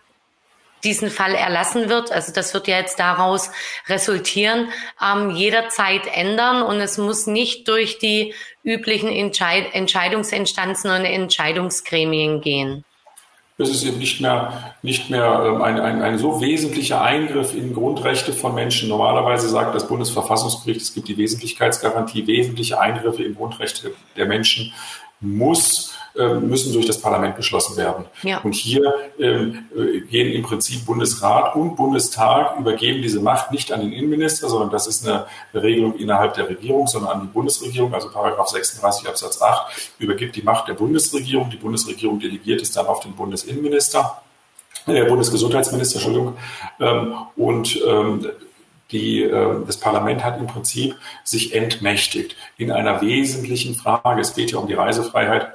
diesen 0.85 1.11
Fall 1.11 1.35
erlassen 1.35 1.89
wird, 1.89 2.13
also 2.13 2.33
das 2.33 2.55
wird 2.55 2.69
ja 2.69 2.79
jetzt 2.79 2.99
daraus 2.99 3.51
resultieren, 3.89 4.69
ähm, 5.03 5.31
jederzeit 5.31 6.03
ändern 6.13 6.63
und 6.63 6.81
es 6.81 6.99
muss 6.99 7.27
nicht 7.27 7.67
durch 7.69 7.99
die 7.99 8.35
üblichen 8.63 9.09
Entscheid 9.09 9.67
Entscheidungsinstanzen 9.73 10.91
und 10.91 11.05
Entscheidungsgremien 11.05 12.41
gehen. 12.41 12.85
Es 13.57 13.71
ist 13.71 13.85
eben 13.85 13.99
nicht 13.99 14.21
mehr, 14.21 14.75
nicht 14.83 15.11
mehr 15.11 15.45
ähm, 15.47 15.63
ein, 15.63 15.79
ein, 15.79 16.03
ein 16.03 16.19
so 16.19 16.41
wesentlicher 16.41 17.01
Eingriff 17.01 17.55
in 17.55 17.73
Grundrechte 17.73 18.33
von 18.33 18.53
Menschen. 18.55 18.89
Normalerweise 18.89 19.49
sagt 19.49 19.77
das 19.77 19.87
Bundesverfassungsgericht, 19.87 20.81
es 20.81 20.93
gibt 20.93 21.07
die 21.07 21.17
Wesentlichkeitsgarantie, 21.17 22.27
wesentliche 22.27 22.81
Eingriffe 22.81 23.23
in 23.23 23.37
Grundrechte 23.37 23.93
der 24.17 24.27
Menschen 24.27 24.73
muss 25.21 25.97
müssen 26.15 26.73
durch 26.73 26.87
das 26.87 27.01
Parlament 27.01 27.37
beschlossen 27.37 27.77
werden. 27.77 28.05
Ja. 28.23 28.39
Und 28.39 28.55
hier 28.55 28.95
ähm, 29.19 29.65
äh, 29.77 30.01
gehen 30.01 30.33
im 30.33 30.43
Prinzip 30.43 30.87
Bundesrat 30.87 31.57
und 31.57 31.75
Bundestag 31.75 32.57
übergeben 32.59 33.03
diese 33.03 33.21
Macht 33.21 33.51
nicht 33.51 33.73
an 33.73 33.81
den 33.81 33.93
Innenminister, 33.93 34.49
sondern 34.49 34.71
das 34.71 34.87
ist 34.87 35.07
eine 35.07 35.27
Regelung 35.53 35.97
innerhalb 35.97 36.35
der 36.35 36.49
Regierung, 36.49 36.87
sondern 36.87 37.13
an 37.13 37.21
die 37.23 37.33
Bundesregierung. 37.33 37.93
Also 37.93 38.11
Paragraph 38.11 38.49
36 38.49 39.09
Absatz 39.09 39.43
8 39.43 39.93
übergibt 39.99 40.37
die 40.37 40.43
Macht 40.43 40.69
der 40.69 40.75
Bundesregierung. 40.75 41.51
Die 41.51 41.57
Bundesregierung 41.57 42.21
delegiert 42.21 42.63
es 42.63 42.71
dann 42.71 42.87
auf 42.87 43.01
den 43.01 43.15
Bundesinnenminister, 43.17 44.23
der 44.87 45.07
äh, 45.07 45.09
Bundesgesundheitsminister, 45.09 45.97
Entschuldigung. 45.97 46.37
Ähm, 46.79 47.15
und 47.37 47.81
ähm, 47.85 48.29
die, 48.93 49.23
äh, 49.23 49.67
das 49.67 49.79
Parlament 49.79 50.25
hat 50.25 50.39
im 50.39 50.47
Prinzip 50.47 50.95
sich 51.25 51.55
entmächtigt 51.55 52.37
in 52.57 52.71
einer 52.71 53.01
wesentlichen 53.01 53.75
Frage. 53.75 54.21
Es 54.21 54.35
geht 54.35 54.53
ja 54.53 54.59
um 54.59 54.69
die 54.69 54.75
Reisefreiheit 54.75 55.49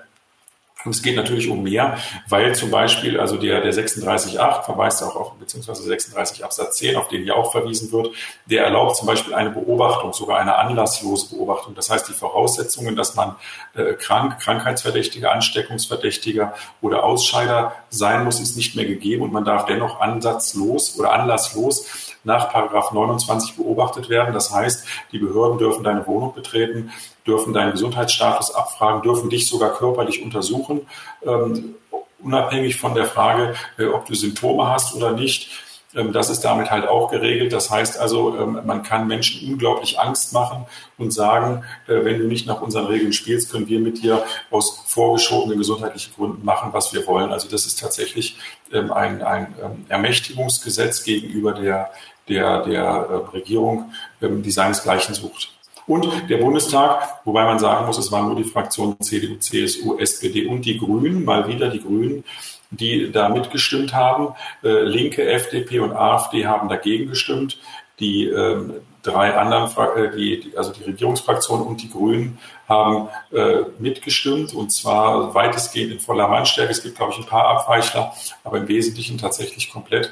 und 0.86 0.96
es 0.96 1.02
geht 1.02 1.18
natürlich 1.18 1.50
um 1.50 1.62
mehr, 1.62 1.98
weil 2.30 2.56
zum 2.56 2.72
Beispiel, 2.72 3.20
also 3.20 3.36
der, 3.36 3.60
der 3.60 3.74
36.8 3.74 4.64
verweist 4.64 5.04
auch 5.04 5.16
auf, 5.18 5.34
beziehungsweise 5.34 5.84
36 5.84 6.46
Absatz 6.46 6.78
10, 6.78 6.96
auf 6.96 7.10
den 7.10 7.24
hier 7.24 7.36
auch 7.36 7.52
verwiesen 7.52 7.92
wird, 7.92 8.12
der 8.46 8.64
erlaubt 8.64 8.96
zum 8.96 9.06
Beispiel 9.06 9.34
eine 9.34 9.50
Beobachtung, 9.50 10.14
sogar 10.14 10.40
eine 10.40 10.56
anlasslose 10.56 11.36
Beobachtung. 11.36 11.76
Das 11.76 11.90
heißt, 11.90 12.08
die 12.08 12.14
Voraussetzungen, 12.14 12.96
dass 12.96 13.16
man 13.16 13.36
äh, 13.76 13.94
krank, 13.96 14.40
Krankheitsverdächtiger, 14.40 15.34
Ansteckungsverdächtiger 15.34 16.54
oder 16.80 17.04
Ausscheider 17.04 17.74
sein 17.90 18.24
muss, 18.24 18.40
ist 18.40 18.56
nicht 18.56 18.78
mehr 18.78 18.86
gegeben 18.86 19.24
und 19.24 19.34
man 19.34 19.44
darf 19.44 19.66
dennoch 19.66 20.00
ansatzlos 20.00 20.98
oder 20.98 21.12
anlasslos 21.12 22.16
nach 22.24 22.52
Paragraph 22.52 22.94
29 22.94 23.58
beobachtet 23.58 24.10
werden. 24.10 24.34
Das 24.34 24.54
heißt, 24.54 24.86
die 25.12 25.20
Behörden 25.20 25.58
dürfen 25.58 25.84
deine 25.84 26.08
Wohnung 26.08 26.34
betreten, 26.34 26.92
dürfen 27.30 27.54
deinen 27.54 27.72
Gesundheitsstatus 27.74 28.56
abfragen, 28.56 29.04
dürfen 29.04 29.30
dich 29.30 29.48
sogar 29.48 29.74
körperlich 29.74 30.24
untersuchen, 30.24 30.82
ähm, 31.24 31.76
unabhängig 32.20 32.78
von 32.78 32.96
der 32.96 33.06
Frage, 33.06 33.56
äh, 33.78 33.86
ob 33.86 34.06
du 34.08 34.16
Symptome 34.16 34.68
hast 34.68 34.96
oder 34.96 35.12
nicht. 35.12 35.50
Ähm, 35.96 36.12
das 36.12 36.30
ist 36.30 36.42
damit 36.42 36.72
halt 36.72 36.88
auch 36.88 37.12
geregelt. 37.12 37.54
Das 37.54 37.70
heißt 37.70 38.00
also, 38.00 38.38
ähm, 38.38 38.60
man 38.66 38.84
kann 38.84 39.08
Menschen 39.08 39.48
unglaublich 39.52 40.00
Angst 40.00 40.34
machen 40.34 40.66
und 40.98 41.12
sagen, 41.12 41.64
äh, 41.88 42.04
wenn 42.04 42.20
du 42.20 42.26
nicht 42.26 42.48
nach 42.48 42.62
unseren 42.62 42.88
Regeln 42.88 43.14
spielst, 43.14 43.52
können 43.52 43.68
wir 43.68 43.80
mit 43.80 44.02
dir 44.02 44.24
aus 44.50 44.84
vorgeschobenen 44.88 45.58
gesundheitlichen 45.58 46.14
Gründen 46.16 46.44
machen, 46.44 46.74
was 46.74 46.94
wir 46.94 47.06
wollen. 47.08 47.32
Also 47.32 47.48
das 47.48 47.66
ist 47.66 47.80
tatsächlich 47.80 48.38
ähm, 48.72 48.92
ein, 48.92 49.22
ein 49.22 49.86
Ermächtigungsgesetz 49.88 51.04
gegenüber 51.04 51.54
der, 51.54 51.92
der, 52.28 52.64
der 52.66 52.84
äh, 52.84 53.36
Regierung, 53.36 53.92
die 54.22 54.52
seinesgleichen 54.52 55.16
sucht. 55.16 55.59
Und 55.90 56.30
der 56.30 56.38
Bundestag, 56.38 57.26
wobei 57.26 57.46
man 57.46 57.58
sagen 57.58 57.88
muss, 57.88 57.98
es 57.98 58.12
waren 58.12 58.28
nur 58.28 58.36
die 58.36 58.44
Fraktionen 58.44 58.96
CDU, 59.02 59.38
CSU, 59.38 59.98
SPD 59.98 60.46
und 60.46 60.64
die 60.64 60.78
Grünen, 60.78 61.26
mal 61.26 61.48
wieder 61.48 61.68
die 61.68 61.82
Grünen, 61.82 62.24
die 62.70 63.12
da 63.12 63.28
mitgestimmt 63.28 63.92
haben. 63.92 64.36
Äh, 64.64 64.84
Linke, 64.84 65.28
FDP 65.28 65.80
und 65.80 65.92
AfD 65.94 66.46
haben 66.46 66.70
dagegen 66.70 67.10
gestimmt. 67.10 67.58
Die 68.00 68.28
ähm, 68.28 68.76
drei 69.02 69.36
anderen, 69.36 69.72
äh, 69.96 70.16
die, 70.16 70.54
also 70.56 70.72
die 70.74 70.84
Regierungsfraktionen 70.84 71.66
und 71.66 71.82
die 71.82 71.90
Grünen 71.90 72.38
haben 72.68 73.10
äh, 73.32 73.64
mitgestimmt 73.80 74.54
und 74.54 74.72
zwar 74.72 75.34
weitestgehend 75.34 75.92
in 75.92 76.00
voller 76.00 76.28
Mannstärke. 76.28 76.72
Es 76.72 76.84
gibt, 76.84 76.98
glaube 76.98 77.14
ich, 77.14 77.18
ein 77.18 77.26
paar 77.26 77.46
Abweichler, 77.46 78.14
aber 78.44 78.60
im 78.60 78.68
Wesentlichen 78.68 79.18
tatsächlich 79.18 79.74
komplett 79.74 80.12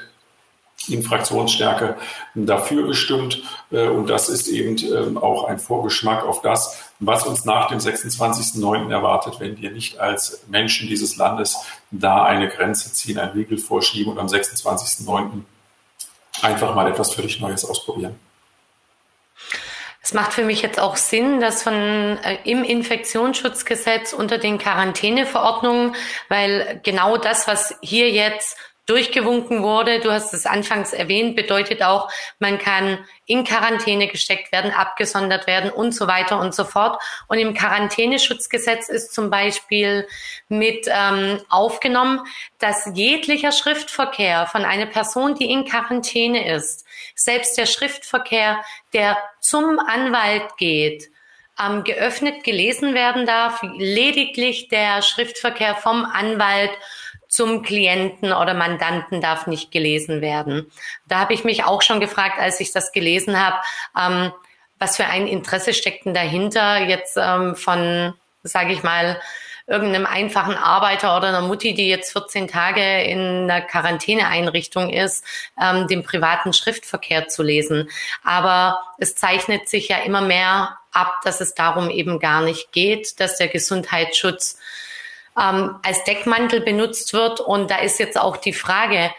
in 0.89 1.03
Fraktionsstärke 1.03 1.98
dafür 2.36 2.88
gestimmt. 2.88 3.41
Äh, 3.72 3.88
und 3.88 4.08
das 4.08 4.29
ist 4.29 4.48
eben 4.48 4.77
ähm, 4.77 5.17
auch 5.17 5.46
ein 5.46 5.60
Vorgeschmack 5.60 6.24
auf 6.25 6.41
das, 6.41 6.91
was 7.00 7.25
uns 7.25 7.46
nach 7.46 7.67
dem 7.67 7.79
26.09. 7.79 8.91
erwartet, 8.91 9.39
wenn 9.39 9.58
wir 9.58 9.72
nicht 9.72 10.00
als 10.00 10.44
Menschen 10.48 10.88
dieses 10.88 11.17
Landes 11.17 11.58
da 11.91 12.24
eine 12.24 12.48
Grenze 12.48 12.91
ziehen, 12.94 13.20
ein 13.20 13.29
Riegel 13.29 13.58
vorschieben 13.58 14.13
und 14.13 14.20
am 14.20 14.27
26.09. 14.27 15.44
einfach 16.41 16.75
mal 16.75 16.89
etwas 16.89 17.13
völlig 17.13 17.39
Neues 17.39 17.65
ausprobieren. 17.65 18.15
Es 20.08 20.13
macht 20.13 20.32
für 20.32 20.46
mich 20.46 20.62
jetzt 20.62 20.79
auch 20.79 20.96
Sinn, 20.96 21.41
dass 21.41 21.63
von 21.63 21.74
äh, 21.74 22.38
im 22.46 22.63
Infektionsschutzgesetz 22.63 24.13
unter 24.13 24.38
den 24.38 24.58
Quarantäneverordnungen, 24.58 25.96
weil 26.29 26.79
genau 26.82 27.17
das, 27.17 27.46
was 27.46 27.75
hier 27.82 28.10
jetzt 28.10 28.58
durchgewunken 28.88 29.62
wurde. 29.62 30.00
Du 30.00 30.12
hast 30.12 30.34
es 30.34 30.46
anfangs 30.46 30.94
erwähnt, 30.94 31.36
bedeutet 31.36 31.84
auch, 31.84 32.10
man 32.39 32.58
kann 32.58 33.06
in 33.25 33.44
Quarantäne 33.44 34.08
gesteckt 34.08 34.51
werden, 34.51 34.72
abgesondert 34.72 35.46
werden 35.46 35.70
und 35.70 35.94
so 35.94 36.08
weiter 36.08 36.39
und 36.39 36.56
so 36.56 36.63
fort. 36.63 37.01
Und 37.27 37.38
im 37.38 37.53
Quarantäneschutzgesetz 37.53 38.89
ist 38.89 39.13
zum 39.13 39.29
Beispiel 39.29 40.08
mit 40.48 40.88
ähm, 40.89 41.39
aufgenommen, 41.50 42.22
dass 42.60 42.89
jeglicher 42.94 43.51
Schriftverkehr 43.51 44.48
von 44.48 44.63
einer 44.63 44.86
Person, 44.86 45.36
die 45.36 45.51
in 45.51 45.65
Quarantäne 45.65 46.51
ist, 46.53 46.86
selbst 47.13 47.58
der 47.58 47.65
Schriftverkehr, 47.65 48.63
der 48.94 49.17
zum 49.41 49.79
Anwalt 49.79 50.56
geht, 50.58 51.12
ähm, 51.60 51.84
geöffnet 51.84 52.44
gelesen 52.44 52.94
werden 52.94 53.25
darf, 53.25 53.62
lediglich 53.77 54.70
der 54.70 55.01
Schriftverkehr 55.01 55.75
vom 55.75 56.06
Anwalt 56.06 56.72
zum 57.28 57.62
Klienten 57.62 58.34
oder 58.34 58.54
Mandanten 58.54 59.22
darf 59.22 59.48
nicht 59.48 59.72
gelesen 59.72 60.22
werden. 60.22 60.72
Da 61.08 61.20
habe 61.20 61.34
ich 61.34 61.44
mich 61.44 61.64
auch 61.64 61.82
schon 61.82 62.00
gefragt, 62.00 62.40
als 62.40 62.60
ich 62.60 62.72
das 62.72 62.92
gelesen 62.92 63.40
habe, 63.44 63.58
ähm, 63.98 64.32
was 64.80 64.98
für 64.98 65.06
ein 65.06 65.28
Interesse 65.28 65.74
steckt 65.74 66.06
denn 66.06 66.14
dahinter 66.14 66.80
jetzt 66.80 67.18
ähm, 67.18 67.56
von, 67.56 68.14
sage 68.44 68.74
ich 68.74 68.84
mal, 68.84 69.20
irgendeinem 69.68 70.06
einfachen 70.06 70.56
Arbeiter 70.56 71.18
oder 71.18 71.28
einer 71.28 71.42
Mutti, 71.42 71.74
die 71.74 71.90
jetzt 71.90 72.14
14 72.14 72.48
Tage 72.48 73.04
in 73.04 73.20
einer 73.20 73.62
Quarantäneeinrichtung 73.62 74.90
ist, 74.90 75.26
ähm, 75.62 75.88
den 75.88 76.04
privaten 76.04 76.54
Schriftverkehr 76.54 77.28
zu 77.28 77.44
lesen. 77.44 77.90
Aber 78.24 78.80
es 78.98 79.16
zeichnet 79.16 79.68
sich 79.68 79.90
ja 79.90 79.98
immer 79.98 80.22
mehr 80.22 80.78
ab, 80.94 81.16
dass 81.24 81.42
es 81.42 81.54
darum 81.54 81.90
eben 81.90 82.20
gar 82.20 82.42
nicht 82.42 82.72
geht, 82.72 83.20
dass 83.20 83.38
der 83.38 83.50
Gesundheitsschutz 83.50 84.58
ähm, 85.39 85.75
als 85.84 86.03
Deckmantel 86.03 86.62
benutzt 86.62 87.13
wird. 87.13 87.39
Und 87.39 87.72
da 87.72 87.77
ist 87.79 88.00
jetzt 88.00 88.20
auch 88.20 88.38
die 88.38 88.53
Frage, 88.53 89.12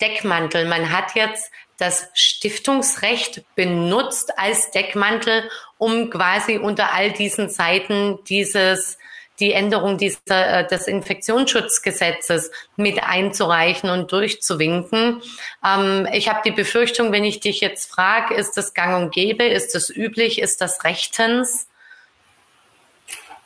Deckmantel. 0.00 0.66
Man 0.66 0.92
hat 0.92 1.14
jetzt 1.14 1.50
das 1.78 2.08
Stiftungsrecht 2.14 3.44
benutzt 3.54 4.38
als 4.38 4.70
Deckmantel, 4.70 5.50
um 5.78 6.10
quasi 6.10 6.58
unter 6.58 6.92
all 6.94 7.12
diesen 7.12 7.48
Seiten 7.48 8.18
dieses 8.28 8.98
die 9.38 9.52
Änderung 9.52 9.98
dieser, 9.98 10.60
äh, 10.60 10.66
des 10.66 10.86
Infektionsschutzgesetzes 10.86 12.50
mit 12.76 13.02
einzureichen 13.02 13.90
und 13.90 14.10
durchzuwinken. 14.10 15.20
Ähm, 15.64 16.08
ich 16.12 16.28
habe 16.28 16.40
die 16.44 16.52
Befürchtung, 16.52 17.12
wenn 17.12 17.24
ich 17.24 17.40
dich 17.40 17.60
jetzt 17.60 17.90
frage, 17.90 18.34
ist 18.34 18.56
das 18.56 18.72
gang 18.72 18.96
und 18.96 19.12
gäbe, 19.12 19.44
ist 19.44 19.74
das 19.74 19.90
üblich, 19.90 20.40
ist 20.40 20.60
das 20.60 20.84
rechtens? 20.84 21.68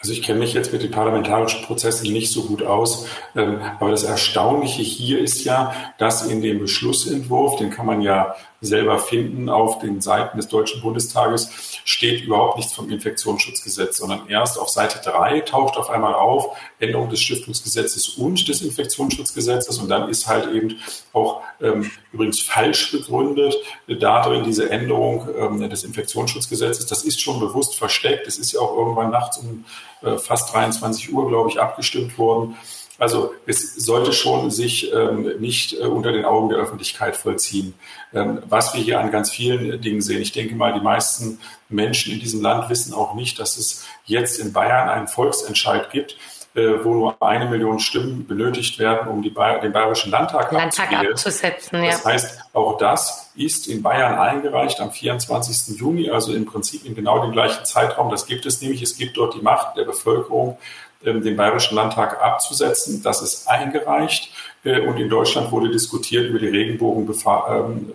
Also 0.01 0.13
ich 0.13 0.23
kenne 0.23 0.39
mich 0.39 0.55
jetzt 0.55 0.73
mit 0.73 0.83
den 0.83 0.91
parlamentarischen 0.91 1.63
Prozessen 1.63 2.11
nicht 2.11 2.33
so 2.33 2.45
gut 2.45 2.63
aus, 2.63 3.07
ähm, 3.37 3.61
aber 3.79 3.91
das 3.91 4.03
Erstaunliche 4.03 4.83
hier 4.83 5.21
ist 5.21 5.45
ja, 5.45 5.75
dass 5.99 6.27
in 6.27 6.41
dem 6.41 6.59
Beschlussentwurf, 6.59 7.57
den 7.57 7.71
kann 7.71 7.85
man 7.85 8.01
ja 8.01 8.35
selber 8.61 8.99
finden 8.99 9.49
auf 9.49 9.79
den 9.79 10.01
Seiten 10.01 10.37
des 10.37 10.49
Deutschen 10.49 10.81
Bundestages, 10.81 11.81
steht 11.85 12.25
überhaupt 12.25 12.59
nichts 12.59 12.73
vom 12.73 12.91
Infektionsschutzgesetz, 12.91 13.99
sondern 13.99 14.29
erst 14.29 14.59
auf 14.59 14.69
Seite 14.69 15.01
3 15.03 15.41
taucht 15.41 15.77
auf 15.77 15.91
einmal 15.91 16.15
auf 16.15 16.57
Änderung 16.79 17.09
des 17.09 17.21
Stiftungsgesetzes 17.21 18.09
und 18.09 18.49
des 18.49 18.63
Infektionsschutzgesetzes 18.63 19.79
und 19.79 19.89
dann 19.89 20.09
ist 20.09 20.27
halt 20.27 20.53
eben 20.53 20.79
auch 21.13 21.43
ähm, 21.61 21.91
übrigens 22.13 22.41
falsch 22.41 22.93
begründet 22.93 23.55
darin 23.87 24.45
diese 24.45 24.71
Änderung 24.71 25.29
ähm, 25.37 25.69
des 25.69 25.85
Infektionsschutzgesetzes. 25.85 26.87
Das 26.87 27.03
ist 27.03 27.21
schon 27.21 27.41
bewusst 27.41 27.77
versteckt. 27.77 28.27
Es 28.27 28.39
ist 28.39 28.53
ja 28.53 28.61
auch 28.61 28.77
irgendwann 28.77 29.11
nachts 29.11 29.39
um 29.39 29.65
äh, 30.03 30.17
fast 30.17 30.53
23 30.55 31.13
Uhr, 31.13 31.29
glaube 31.29 31.51
ich, 31.51 31.61
abgestimmt 31.61 32.19
worden. 32.19 32.57
Also 33.01 33.35
es 33.47 33.77
sollte 33.77 34.13
schon 34.13 34.51
sich 34.51 34.93
ähm, 34.93 35.41
nicht 35.41 35.73
äh, 35.73 35.87
unter 35.87 36.13
den 36.13 36.27
Augen 36.27 36.51
der 36.51 36.59
Öffentlichkeit 36.59 37.17
vollziehen. 37.17 37.73
Ähm, 38.13 38.43
was 38.47 38.75
wir 38.75 38.83
hier 38.83 39.01
an 39.01 39.11
ganz 39.11 39.31
vielen 39.31 39.81
Dingen 39.81 40.03
sehen. 40.03 40.21
Ich 40.21 40.33
denke 40.33 40.55
mal, 40.55 40.75
die 40.75 40.83
meisten 40.83 41.41
Menschen 41.71 42.13
in 42.13 42.21
diesem 42.21 42.43
Land 42.43 42.69
wissen 42.69 42.93
auch 42.93 43.15
nicht, 43.15 43.39
dass 43.39 43.57
es 43.57 43.87
jetzt 44.05 44.39
in 44.39 44.53
Bayern 44.53 44.91
einen 44.91 45.09
Volksentscheid 45.09 45.91
gibt, 45.91 46.19
äh, 46.55 46.85
wo 46.85 46.93
nur 46.93 47.23
eine 47.23 47.47
Million 47.47 47.79
Stimmen 47.79 48.27
benötigt 48.27 48.79
werden, 48.79 49.09
um 49.09 49.23
die 49.23 49.31
Bayer, 49.31 49.61
den 49.61 49.73
Bayerischen 49.73 50.11
Landtag, 50.11 50.53
Landtag 50.53 50.93
abzusetzen. 50.93 51.83
Ja. 51.83 51.93
Das 51.93 52.05
heißt, 52.05 52.41
auch 52.53 52.77
das 52.77 53.31
ist 53.35 53.67
in 53.67 53.83
Bayern 53.83 54.19
eingereicht 54.19 54.79
am 54.79 54.93
24. 54.93 55.79
Juni, 55.79 56.11
also 56.11 56.35
im 56.35 56.45
Prinzip 56.45 56.85
in 56.85 56.95
genau 56.95 57.23
dem 57.23 57.33
gleichen 57.33 57.65
Zeitraum. 57.65 58.11
Das 58.11 58.27
gibt 58.27 58.45
es 58.45 58.61
nämlich. 58.61 58.83
Es 58.83 58.99
gibt 58.99 59.17
dort 59.17 59.35
die 59.35 59.41
Macht 59.41 59.79
der 59.79 59.85
Bevölkerung, 59.85 60.59
den 61.03 61.37
Bayerischen 61.37 61.77
Landtag 61.77 62.23
abzusetzen. 62.23 63.03
Das 63.03 63.23
ist 63.23 63.49
eingereicht. 63.49 64.33
Äh, 64.65 64.81
und 64.81 64.99
in 64.99 65.09
Deutschland 65.09 65.51
wurde 65.51 65.71
diskutiert 65.71 66.29
über 66.29 66.39
die 66.39 66.49
Regenbogenfarben, 66.49 67.95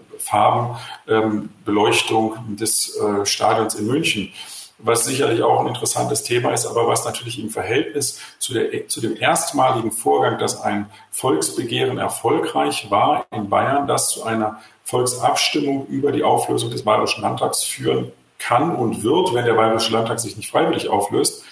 ähm, 1.07 1.50
Beleuchtung 1.63 2.55
des 2.55 2.97
äh, 2.97 3.25
Stadions 3.25 3.75
in 3.75 3.88
München 3.88 4.31
was 4.77 5.05
sicherlich 5.05 5.41
auch 5.41 5.62
ein 5.62 5.67
interessantes 5.67 6.24
Thema 6.24 6.51
ist, 6.51 6.65
aber 6.65 6.88
was 6.88 7.05
natürlich 7.05 7.39
im 7.39 7.50
Verhältnis 7.50 8.19
zu, 8.39 8.53
der, 8.53 8.88
zu 8.88 9.01
dem 9.01 9.15
erstmaligen 9.15 9.91
Vorgang, 9.91 10.38
dass 10.38 10.62
ein 10.62 10.89
Volksbegehren 11.12 11.97
erfolgreich 11.97 12.91
war 12.91 13.25
in 13.31 13.50
Bayern, 13.50 13.88
das 13.88 14.09
zu 14.09 14.24
einer 14.24 14.59
Volksabstimmung 14.83 15.88
über 15.88 16.12
die 16.12 16.24
Auflösung 16.24 16.71
des 16.71 16.83
Bayerischen 16.83 17.21
Landtags 17.21 17.63
führen 17.63 18.12
kann 18.38 18.75
und 18.75 19.01
wird, 19.01 19.33
wenn 19.33 19.45
der 19.45 19.53
Bayerische 19.53 19.93
Landtag 19.93 20.19
sich 20.19 20.35
nicht 20.35 20.51
freiwillig 20.51 20.89
auflöst, 20.89 21.43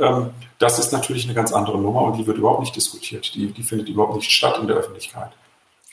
ähm, 0.00 0.30
das 0.58 0.78
ist 0.78 0.92
natürlich 0.92 1.24
eine 1.24 1.34
ganz 1.34 1.52
andere 1.52 1.78
Nummer 1.78 2.02
und 2.02 2.16
die 2.16 2.26
wird 2.26 2.38
überhaupt 2.38 2.60
nicht 2.60 2.74
diskutiert. 2.74 3.34
Die, 3.34 3.52
die 3.52 3.62
findet 3.62 3.88
überhaupt 3.88 4.16
nicht 4.16 4.30
statt 4.30 4.58
in 4.60 4.66
der 4.66 4.76
Öffentlichkeit. 4.76 5.30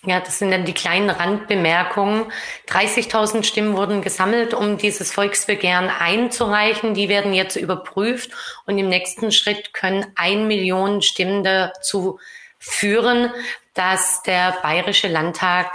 Ja, 0.04 0.20
das 0.20 0.40
sind 0.40 0.52
dann 0.52 0.64
die 0.64 0.74
kleinen 0.74 1.10
Randbemerkungen. 1.10 2.32
30.000 2.70 3.44
Stimmen 3.44 3.76
wurden 3.76 4.02
gesammelt, 4.02 4.54
um 4.54 4.78
dieses 4.78 5.12
Volksbegehren 5.12 5.90
einzureichen. 5.90 6.94
Die 6.94 7.10
werden 7.10 7.34
jetzt 7.34 7.56
überprüft 7.56 8.32
und 8.66 8.78
im 8.78 8.90
nächsten 8.90 9.32
Schritt 9.32 9.74
können 9.74 10.06
ein 10.16 10.48
Million 10.48 11.02
Stimmen 11.02 11.44
dazu 11.44 12.20
führen, 12.60 13.32
dass 13.74 14.22
der 14.24 14.58
Bayerische 14.62 15.08
Landtag 15.08 15.72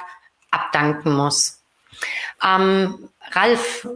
abdanken 0.51 1.15
muss. 1.15 1.63
Ähm, 2.43 3.11
Ralf, 3.33 3.87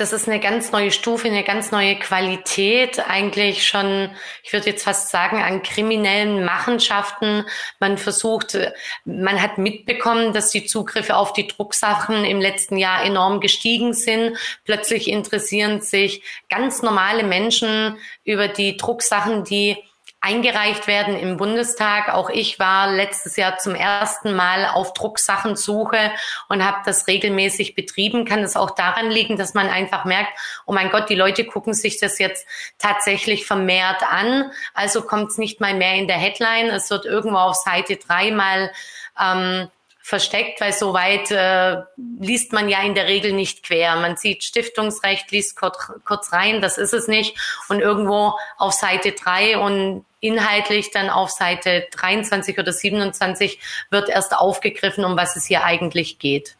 das 0.00 0.14
ist 0.14 0.26
eine 0.26 0.40
ganz 0.40 0.72
neue 0.72 0.92
Stufe, 0.92 1.28
eine 1.28 1.44
ganz 1.44 1.72
neue 1.72 1.94
Qualität, 1.96 2.98
eigentlich 3.06 3.66
schon, 3.66 4.10
ich 4.42 4.50
würde 4.50 4.70
jetzt 4.70 4.84
fast 4.84 5.10
sagen, 5.10 5.42
an 5.42 5.62
kriminellen 5.62 6.42
Machenschaften. 6.42 7.44
Man 7.80 7.98
versucht, 7.98 8.56
man 9.04 9.42
hat 9.42 9.58
mitbekommen, 9.58 10.32
dass 10.32 10.52
die 10.52 10.64
Zugriffe 10.64 11.16
auf 11.16 11.34
die 11.34 11.46
Drucksachen 11.46 12.24
im 12.24 12.40
letzten 12.40 12.78
Jahr 12.78 13.04
enorm 13.04 13.40
gestiegen 13.40 13.92
sind. 13.92 14.38
Plötzlich 14.64 15.06
interessieren 15.06 15.82
sich 15.82 16.22
ganz 16.48 16.80
normale 16.80 17.22
Menschen 17.22 17.98
über 18.24 18.48
die 18.48 18.78
Drucksachen, 18.78 19.44
die 19.44 19.76
eingereicht 20.22 20.86
werden 20.86 21.16
im 21.16 21.38
Bundestag. 21.38 22.10
Auch 22.12 22.28
ich 22.28 22.58
war 22.58 22.92
letztes 22.92 23.36
Jahr 23.36 23.56
zum 23.58 23.74
ersten 23.74 24.34
Mal 24.34 24.66
auf 24.66 24.92
Drucksachensuche 24.92 26.12
und 26.48 26.64
habe 26.64 26.78
das 26.84 27.06
regelmäßig 27.06 27.74
betrieben. 27.74 28.26
Kann 28.26 28.40
es 28.40 28.54
auch 28.54 28.72
daran 28.72 29.10
liegen, 29.10 29.38
dass 29.38 29.54
man 29.54 29.68
einfach 29.68 30.04
merkt, 30.04 30.38
oh 30.66 30.72
mein 30.72 30.90
Gott, 30.90 31.08
die 31.08 31.14
Leute 31.14 31.44
gucken 31.44 31.72
sich 31.72 31.98
das 31.98 32.18
jetzt 32.18 32.46
tatsächlich 32.78 33.46
vermehrt 33.46 34.02
an. 34.10 34.50
Also 34.74 35.02
kommt 35.02 35.30
es 35.30 35.38
nicht 35.38 35.60
mal 35.60 35.74
mehr 35.74 35.94
in 35.94 36.06
der 36.06 36.18
Headline. 36.18 36.68
Es 36.68 36.90
wird 36.90 37.06
irgendwo 37.06 37.38
auf 37.38 37.56
Seite 37.56 37.96
drei 37.96 38.30
mal 38.30 38.70
ähm, 39.18 39.68
versteckt, 40.02 40.60
weil 40.60 40.74
so 40.74 40.92
weit 40.92 41.30
äh, 41.30 41.82
liest 42.18 42.52
man 42.52 42.68
ja 42.68 42.82
in 42.82 42.94
der 42.94 43.06
Regel 43.06 43.32
nicht 43.32 43.62
quer. 43.62 43.96
Man 43.96 44.16
sieht 44.16 44.44
Stiftungsrecht, 44.44 45.30
liest 45.30 45.56
kurz, 45.56 45.78
kurz 46.04 46.32
rein, 46.32 46.60
das 46.60 46.76
ist 46.76 46.92
es 46.92 47.06
nicht. 47.06 47.38
Und 47.68 47.80
irgendwo 47.80 48.34
auf 48.58 48.72
Seite 48.72 49.12
drei 49.12 49.56
und 49.56 50.04
inhaltlich 50.20 50.90
dann 50.90 51.10
auf 51.10 51.30
Seite 51.30 51.86
23 51.92 52.58
oder 52.58 52.72
27 52.72 53.58
wird 53.90 54.08
erst 54.08 54.36
aufgegriffen, 54.36 55.04
um 55.04 55.16
was 55.16 55.36
es 55.36 55.46
hier 55.46 55.64
eigentlich 55.64 56.18
geht. 56.18 56.56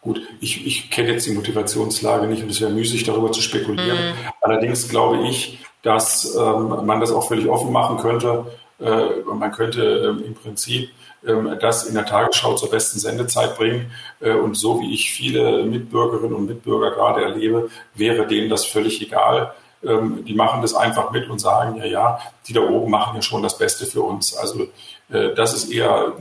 Gut, 0.00 0.20
ich, 0.40 0.66
ich 0.66 0.90
kenne 0.90 1.12
jetzt 1.12 1.26
die 1.26 1.32
Motivationslage 1.32 2.26
nicht 2.26 2.42
und 2.42 2.50
es 2.50 2.60
wäre 2.60 2.72
müßig, 2.72 3.04
darüber 3.04 3.30
zu 3.30 3.40
spekulieren. 3.40 4.10
Mm. 4.10 4.14
Allerdings 4.40 4.88
glaube 4.88 5.28
ich, 5.28 5.60
dass 5.82 6.34
ähm, 6.34 6.84
man 6.84 6.98
das 6.98 7.12
auch 7.12 7.28
völlig 7.28 7.46
offen 7.46 7.72
machen 7.72 7.98
könnte. 7.98 8.46
Äh, 8.80 9.20
man 9.32 9.52
könnte 9.52 9.82
ähm, 9.82 10.24
im 10.26 10.34
Prinzip 10.34 10.90
ähm, 11.24 11.56
das 11.60 11.84
in 11.84 11.94
der 11.94 12.04
Tagesschau 12.04 12.54
zur 12.56 12.70
besten 12.70 12.98
Sendezeit 12.98 13.56
bringen. 13.56 13.92
Äh, 14.20 14.32
und 14.32 14.56
so 14.56 14.80
wie 14.80 14.92
ich 14.92 15.12
viele 15.12 15.62
Mitbürgerinnen 15.62 16.34
und 16.34 16.46
Mitbürger 16.46 16.90
gerade 16.90 17.22
erlebe, 17.22 17.70
wäre 17.94 18.26
denen 18.26 18.50
das 18.50 18.64
völlig 18.64 19.00
egal 19.00 19.54
ähm, 19.84 20.24
die 20.24 20.34
machen 20.34 20.62
das 20.62 20.74
einfach 20.74 21.10
mit 21.10 21.28
und 21.28 21.38
sagen, 21.38 21.76
ja, 21.76 21.84
ja, 21.84 22.20
die 22.46 22.52
da 22.52 22.60
oben 22.60 22.90
machen 22.90 23.16
ja 23.16 23.22
schon 23.22 23.42
das 23.42 23.58
Beste 23.58 23.86
für 23.86 24.02
uns. 24.02 24.36
Also 24.36 24.68
äh, 25.10 25.34
das 25.34 25.54
ist 25.54 25.70
eher 25.70 26.12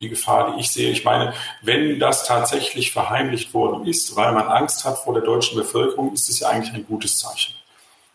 die 0.00 0.08
Gefahr, 0.08 0.52
die 0.52 0.60
ich 0.60 0.70
sehe. 0.70 0.90
Ich 0.90 1.04
meine, 1.04 1.32
wenn 1.62 1.98
das 1.98 2.26
tatsächlich 2.26 2.92
verheimlicht 2.92 3.54
worden 3.54 3.86
ist, 3.86 4.16
weil 4.16 4.32
man 4.32 4.48
Angst 4.48 4.84
hat 4.84 4.98
vor 4.98 5.14
der 5.14 5.22
deutschen 5.22 5.56
Bevölkerung, 5.56 6.12
ist 6.12 6.28
es 6.28 6.40
ja 6.40 6.48
eigentlich 6.48 6.74
ein 6.74 6.86
gutes 6.86 7.18
Zeichen. 7.18 7.54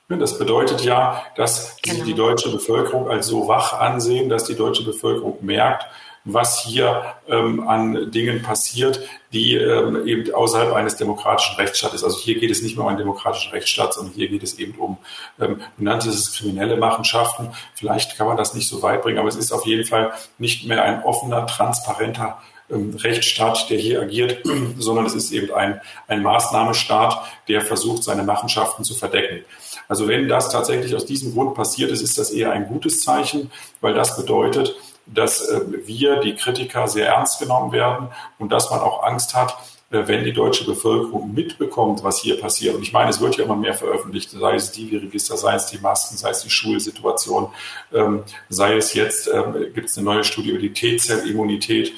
Das 0.10 0.40
bedeutet 0.40 0.82
ja, 0.84 1.24
dass 1.36 1.78
genau. 1.84 1.98
sie 1.98 2.04
die 2.04 2.16
deutsche 2.16 2.52
Bevölkerung 2.52 3.08
als 3.10 3.28
so 3.28 3.48
wach 3.48 3.74
ansehen, 3.74 4.28
dass 4.28 4.46
die 4.46 4.56
deutsche 4.56 4.84
Bevölkerung 4.84 5.38
merkt, 5.42 5.86
was 6.34 6.64
hier 6.64 7.04
ähm, 7.28 7.68
an 7.68 8.12
Dingen 8.12 8.42
passiert, 8.42 9.02
die 9.32 9.56
ähm, 9.56 10.08
eben 10.08 10.34
außerhalb 10.34 10.74
eines 10.74 10.96
demokratischen 10.96 11.56
Rechtsstaates. 11.56 12.04
Also 12.04 12.18
hier 12.18 12.40
geht 12.40 12.52
es 12.52 12.62
nicht 12.62 12.76
mehr 12.76 12.84
um 12.84 12.90
einen 12.90 12.98
demokratischen 12.98 13.52
Rechtsstaat, 13.52 13.94
sondern 13.94 14.14
hier 14.14 14.28
geht 14.28 14.44
es 14.44 14.58
eben 14.58 14.74
um, 14.80 14.98
ähm, 15.40 15.62
du 15.78 16.10
es 16.10 16.34
kriminelle 16.34 16.78
Machenschaften. 16.78 17.52
Vielleicht 17.76 18.18
kann 18.18 18.28
man 18.28 18.38
das 18.38 18.54
nicht 18.54 18.68
so 18.68 18.82
weit 18.82 19.02
bringen, 19.02 19.20
aber 19.20 19.30
es 19.30 19.36
ist 19.36 19.52
auf 19.52 19.66
jeden 19.66 19.86
Fall 19.86 20.14
nicht 20.38 20.68
mehr 20.68 20.84
ein 20.84 21.04
offener, 21.04 21.46
transparenter 21.46 22.40
ähm, 22.72 22.96
Rechtsstaat, 22.96 23.70
der 23.70 23.78
hier 23.78 24.02
agiert, 24.02 24.44
sondern 24.78 25.06
es 25.06 25.16
ist 25.16 25.32
eben 25.32 25.54
ein, 25.54 25.82
ein 26.08 26.22
Maßnahmestaat, 26.22 27.22
der 27.48 27.62
versucht, 27.62 28.04
seine 28.04 28.24
Machenschaften 28.24 28.84
zu 28.84 28.96
verdecken. 28.96 29.44
Also 29.88 30.08
wenn 30.08 30.28
das 30.28 30.52
tatsächlich 30.52 30.96
aus 30.96 31.06
diesem 31.06 31.34
Grund 31.34 31.56
passiert 31.56 31.90
ist, 31.92 32.02
ist 32.02 32.18
das 32.18 32.30
eher 32.30 32.52
ein 32.52 32.68
gutes 32.68 33.02
Zeichen, 33.04 33.52
weil 33.82 33.94
das 33.94 34.16
bedeutet, 34.16 34.76
dass 35.14 35.48
äh, 35.50 35.62
wir, 35.86 36.18
die 36.18 36.36
Kritiker, 36.36 36.88
sehr 36.88 37.08
ernst 37.08 37.40
genommen 37.40 37.72
werden 37.72 38.08
und 38.38 38.52
dass 38.52 38.70
man 38.70 38.80
auch 38.80 39.04
Angst 39.04 39.36
hat, 39.36 39.58
äh, 39.92 40.08
wenn 40.08 40.24
die 40.24 40.34
deutsche 40.34 40.66
Bevölkerung 40.66 41.34
mitbekommt, 41.34 42.04
was 42.04 42.22
hier 42.22 42.40
passiert. 42.40 42.76
Und 42.76 42.84
ich 42.84 42.94
meine, 42.94 43.10
es 43.10 43.20
wird 43.20 43.38
ja 43.38 43.46
immer 43.46 43.56
mehr 43.56 43.74
veröffentlicht, 43.74 44.30
sei 44.30 44.56
es 44.56 44.72
die 44.72 44.96
Register, 44.96 45.36
sei 45.36 45.56
es 45.56 45.66
die 45.66 45.80
Masken, 45.80 46.16
sei 46.16 46.30
es 46.30 46.44
die 46.44 46.50
Schulsituation, 46.50 47.48
ähm, 47.92 48.24
sei 48.50 48.76
es 48.78 48.94
jetzt, 48.94 49.28
ähm, 49.28 49.74
gibt 49.74 49.90
es 49.90 49.98
eine 49.98 50.06
neue 50.06 50.24
Studie 50.24 50.52
über 50.52 50.60
die 50.60 50.74
T-Zell-Immunität, 50.74 51.94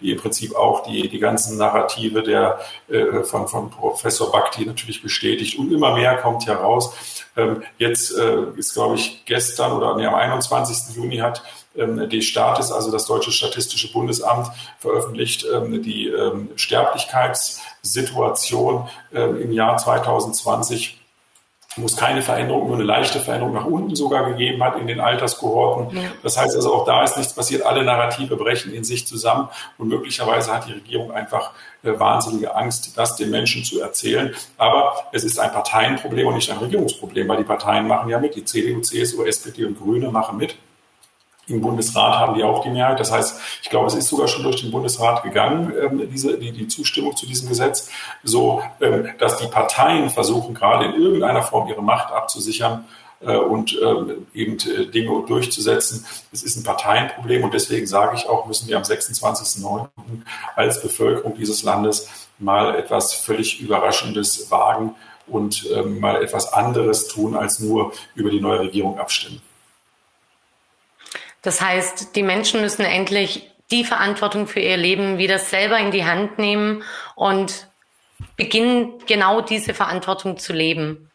die 0.00 0.12
im 0.12 0.18
Prinzip 0.18 0.54
auch 0.54 0.82
die, 0.82 1.08
die 1.08 1.18
ganzen 1.18 1.56
Narrative 1.56 2.22
der, 2.22 2.60
äh, 2.88 3.24
von, 3.24 3.48
von 3.48 3.70
Professor 3.70 4.30
Bhakti 4.30 4.66
natürlich 4.66 5.02
bestätigt. 5.02 5.58
Und 5.58 5.72
immer 5.72 5.94
mehr 5.94 6.18
kommt 6.18 6.46
heraus. 6.46 6.94
Ähm, 7.36 7.62
jetzt 7.78 8.14
äh, 8.16 8.42
ist, 8.56 8.74
glaube 8.74 8.96
ich, 8.96 9.24
gestern 9.24 9.72
oder 9.72 9.96
nee, 9.96 10.04
am 10.06 10.14
21. 10.14 10.94
Juni 10.96 11.16
hat 11.18 11.42
ähm, 11.76 12.08
des 12.08 12.24
Staates, 12.24 12.72
also 12.72 12.90
das 12.90 13.06
Deutsche 13.06 13.30
Statistische 13.32 13.92
Bundesamt, 13.92 14.48
veröffentlicht 14.78 15.46
ähm, 15.52 15.82
die 15.82 16.08
ähm, 16.08 16.48
Sterblichkeitssituation 16.56 18.88
im 19.12 19.52
Jahr 19.52 19.76
2020 19.78 20.98
wo 21.76 21.86
es 21.86 21.96
keine 21.96 22.22
Veränderung, 22.22 22.66
nur 22.66 22.76
eine 22.76 22.84
leichte 22.84 23.20
Veränderung 23.20 23.54
nach 23.54 23.66
unten 23.66 23.94
sogar 23.94 24.28
gegeben 24.30 24.62
hat 24.62 24.78
in 24.78 24.86
den 24.86 25.00
Alterskohorten. 25.00 25.96
Ja. 25.96 26.08
Das 26.22 26.38
heißt 26.38 26.56
also, 26.56 26.74
auch 26.74 26.86
da 26.86 27.04
ist 27.04 27.16
nichts 27.18 27.34
passiert. 27.34 27.62
Alle 27.62 27.84
Narrative 27.84 28.36
brechen 28.36 28.72
in 28.72 28.82
sich 28.82 29.06
zusammen 29.06 29.48
und 29.76 29.88
möglicherweise 29.88 30.52
hat 30.52 30.66
die 30.66 30.72
Regierung 30.72 31.12
einfach 31.12 31.50
äh, 31.82 31.98
wahnsinnige 31.98 32.54
Angst, 32.54 32.96
das 32.96 33.16
den 33.16 33.30
Menschen 33.30 33.62
zu 33.62 33.80
erzählen. 33.80 34.34
Aber 34.56 34.94
es 35.12 35.24
ist 35.24 35.38
ein 35.38 35.52
Parteienproblem 35.52 36.26
und 36.26 36.34
nicht 36.34 36.50
ein 36.50 36.58
Regierungsproblem, 36.58 37.28
weil 37.28 37.38
die 37.38 37.44
Parteien 37.44 37.86
machen 37.86 38.08
ja 38.08 38.18
mit. 38.18 38.34
Die 38.34 38.44
CDU, 38.44 38.80
CSU, 38.80 39.24
SPD 39.24 39.64
und 39.64 39.78
Grüne 39.78 40.10
machen 40.10 40.38
mit. 40.38 40.56
Im 41.48 41.60
Bundesrat 41.60 42.18
haben 42.18 42.34
die 42.34 42.42
auch 42.42 42.62
die 42.62 42.70
Mehrheit. 42.70 42.98
Das 42.98 43.12
heißt, 43.12 43.40
ich 43.62 43.70
glaube, 43.70 43.86
es 43.86 43.94
ist 43.94 44.08
sogar 44.08 44.26
schon 44.26 44.42
durch 44.42 44.62
den 44.62 44.72
Bundesrat 44.72 45.22
gegangen, 45.22 45.72
ähm, 45.80 46.08
diese, 46.10 46.38
die, 46.38 46.50
die 46.50 46.66
Zustimmung 46.66 47.16
zu 47.16 47.26
diesem 47.26 47.48
Gesetz, 47.48 47.88
so 48.24 48.62
ähm, 48.80 49.10
dass 49.18 49.38
die 49.38 49.46
Parteien 49.46 50.10
versuchen, 50.10 50.54
gerade 50.54 50.86
in 50.86 50.94
irgendeiner 50.94 51.42
Form 51.42 51.68
ihre 51.68 51.82
Macht 51.82 52.12
abzusichern 52.12 52.84
äh, 53.20 53.36
und 53.36 53.78
ähm, 53.80 54.26
eben 54.34 54.58
äh, 54.58 54.86
Dinge 54.86 55.24
durchzusetzen. 55.26 56.04
Es 56.32 56.42
ist 56.42 56.56
ein 56.56 56.64
Parteienproblem 56.64 57.44
und 57.44 57.54
deswegen 57.54 57.86
sage 57.86 58.16
ich 58.16 58.28
auch, 58.28 58.46
müssen 58.46 58.68
wir 58.68 58.76
am 58.76 58.82
26.09. 58.82 59.88
als 60.56 60.82
Bevölkerung 60.82 61.36
dieses 61.36 61.62
Landes 61.62 62.08
mal 62.38 62.74
etwas 62.74 63.14
völlig 63.14 63.60
Überraschendes 63.60 64.50
wagen 64.50 64.94
und 65.26 65.68
ähm, 65.72 66.00
mal 66.00 66.22
etwas 66.22 66.52
anderes 66.52 67.08
tun, 67.08 67.36
als 67.36 67.60
nur 67.60 67.92
über 68.14 68.30
die 68.30 68.40
neue 68.40 68.60
Regierung 68.60 68.98
abstimmen. 68.98 69.40
Das 71.46 71.60
heißt, 71.60 72.16
die 72.16 72.24
Menschen 72.24 72.60
müssen 72.60 72.84
endlich 72.84 73.48
die 73.70 73.84
Verantwortung 73.84 74.48
für 74.48 74.58
ihr 74.58 74.76
Leben 74.76 75.16
wieder 75.16 75.38
selber 75.38 75.78
in 75.78 75.92
die 75.92 76.04
Hand 76.04 76.40
nehmen 76.40 76.82
und 77.14 77.68
beginnen, 78.36 78.94
genau 79.06 79.42
diese 79.42 79.72
Verantwortung 79.72 80.38
zu 80.38 80.52
leben. 80.52 81.08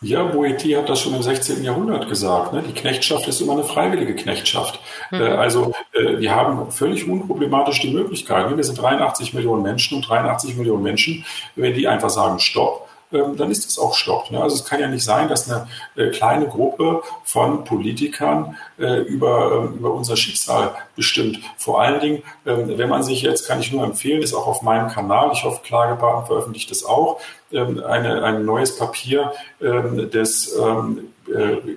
Ja, 0.00 0.22
Boeti 0.22 0.70
hat 0.70 0.88
das 0.88 1.00
schon 1.00 1.14
im 1.14 1.22
16. 1.22 1.62
Jahrhundert 1.62 2.08
gesagt. 2.08 2.54
Ne? 2.54 2.62
Die 2.66 2.72
Knechtschaft 2.72 3.28
ist 3.28 3.42
immer 3.42 3.52
eine 3.52 3.64
freiwillige 3.64 4.14
Knechtschaft. 4.14 4.80
Mhm. 5.10 5.20
Äh, 5.20 5.24
also 5.24 5.74
äh, 5.92 6.18
wir 6.18 6.34
haben 6.34 6.70
völlig 6.72 7.06
unproblematisch 7.06 7.80
die 7.80 7.92
Möglichkeit. 7.92 8.48
Ne? 8.48 8.56
Wir 8.56 8.64
sind 8.64 8.80
83 8.80 9.34
Millionen 9.34 9.62
Menschen 9.62 9.96
und 9.96 10.08
83 10.08 10.56
Millionen 10.56 10.82
Menschen, 10.82 11.26
wenn 11.54 11.74
die 11.74 11.86
einfach 11.86 12.08
sagen, 12.08 12.38
stopp, 12.38 12.87
dann 13.10 13.50
ist 13.50 13.66
es 13.66 13.78
auch 13.78 13.94
Stopp. 13.94 14.30
Ne? 14.30 14.40
Also 14.42 14.56
es 14.56 14.64
kann 14.64 14.80
ja 14.80 14.88
nicht 14.88 15.04
sein, 15.04 15.28
dass 15.28 15.50
eine 15.50 15.66
äh, 15.96 16.10
kleine 16.10 16.46
Gruppe 16.46 17.02
von 17.24 17.64
Politikern 17.64 18.56
äh, 18.78 19.00
über, 19.02 19.52
ähm, 19.52 19.78
über 19.78 19.92
unser 19.92 20.16
Schicksal 20.16 20.74
bestimmt. 20.94 21.38
Vor 21.56 21.80
allen 21.80 22.00
Dingen, 22.00 22.22
ähm, 22.44 22.76
wenn 22.76 22.88
man 22.88 23.02
sich 23.02 23.22
jetzt, 23.22 23.46
kann 23.46 23.60
ich 23.60 23.72
nur 23.72 23.84
empfehlen, 23.84 24.22
ist 24.22 24.34
auch 24.34 24.46
auf 24.46 24.62
meinem 24.62 24.88
Kanal, 24.88 25.30
ich 25.32 25.44
hoffe, 25.44 25.60
Klagebaden 25.64 26.26
veröffentlicht 26.26 26.70
das 26.70 26.84
auch, 26.84 27.20
eine, 27.50 28.22
ein 28.24 28.44
neues 28.44 28.76
Papier 28.76 29.32
des 29.58 30.54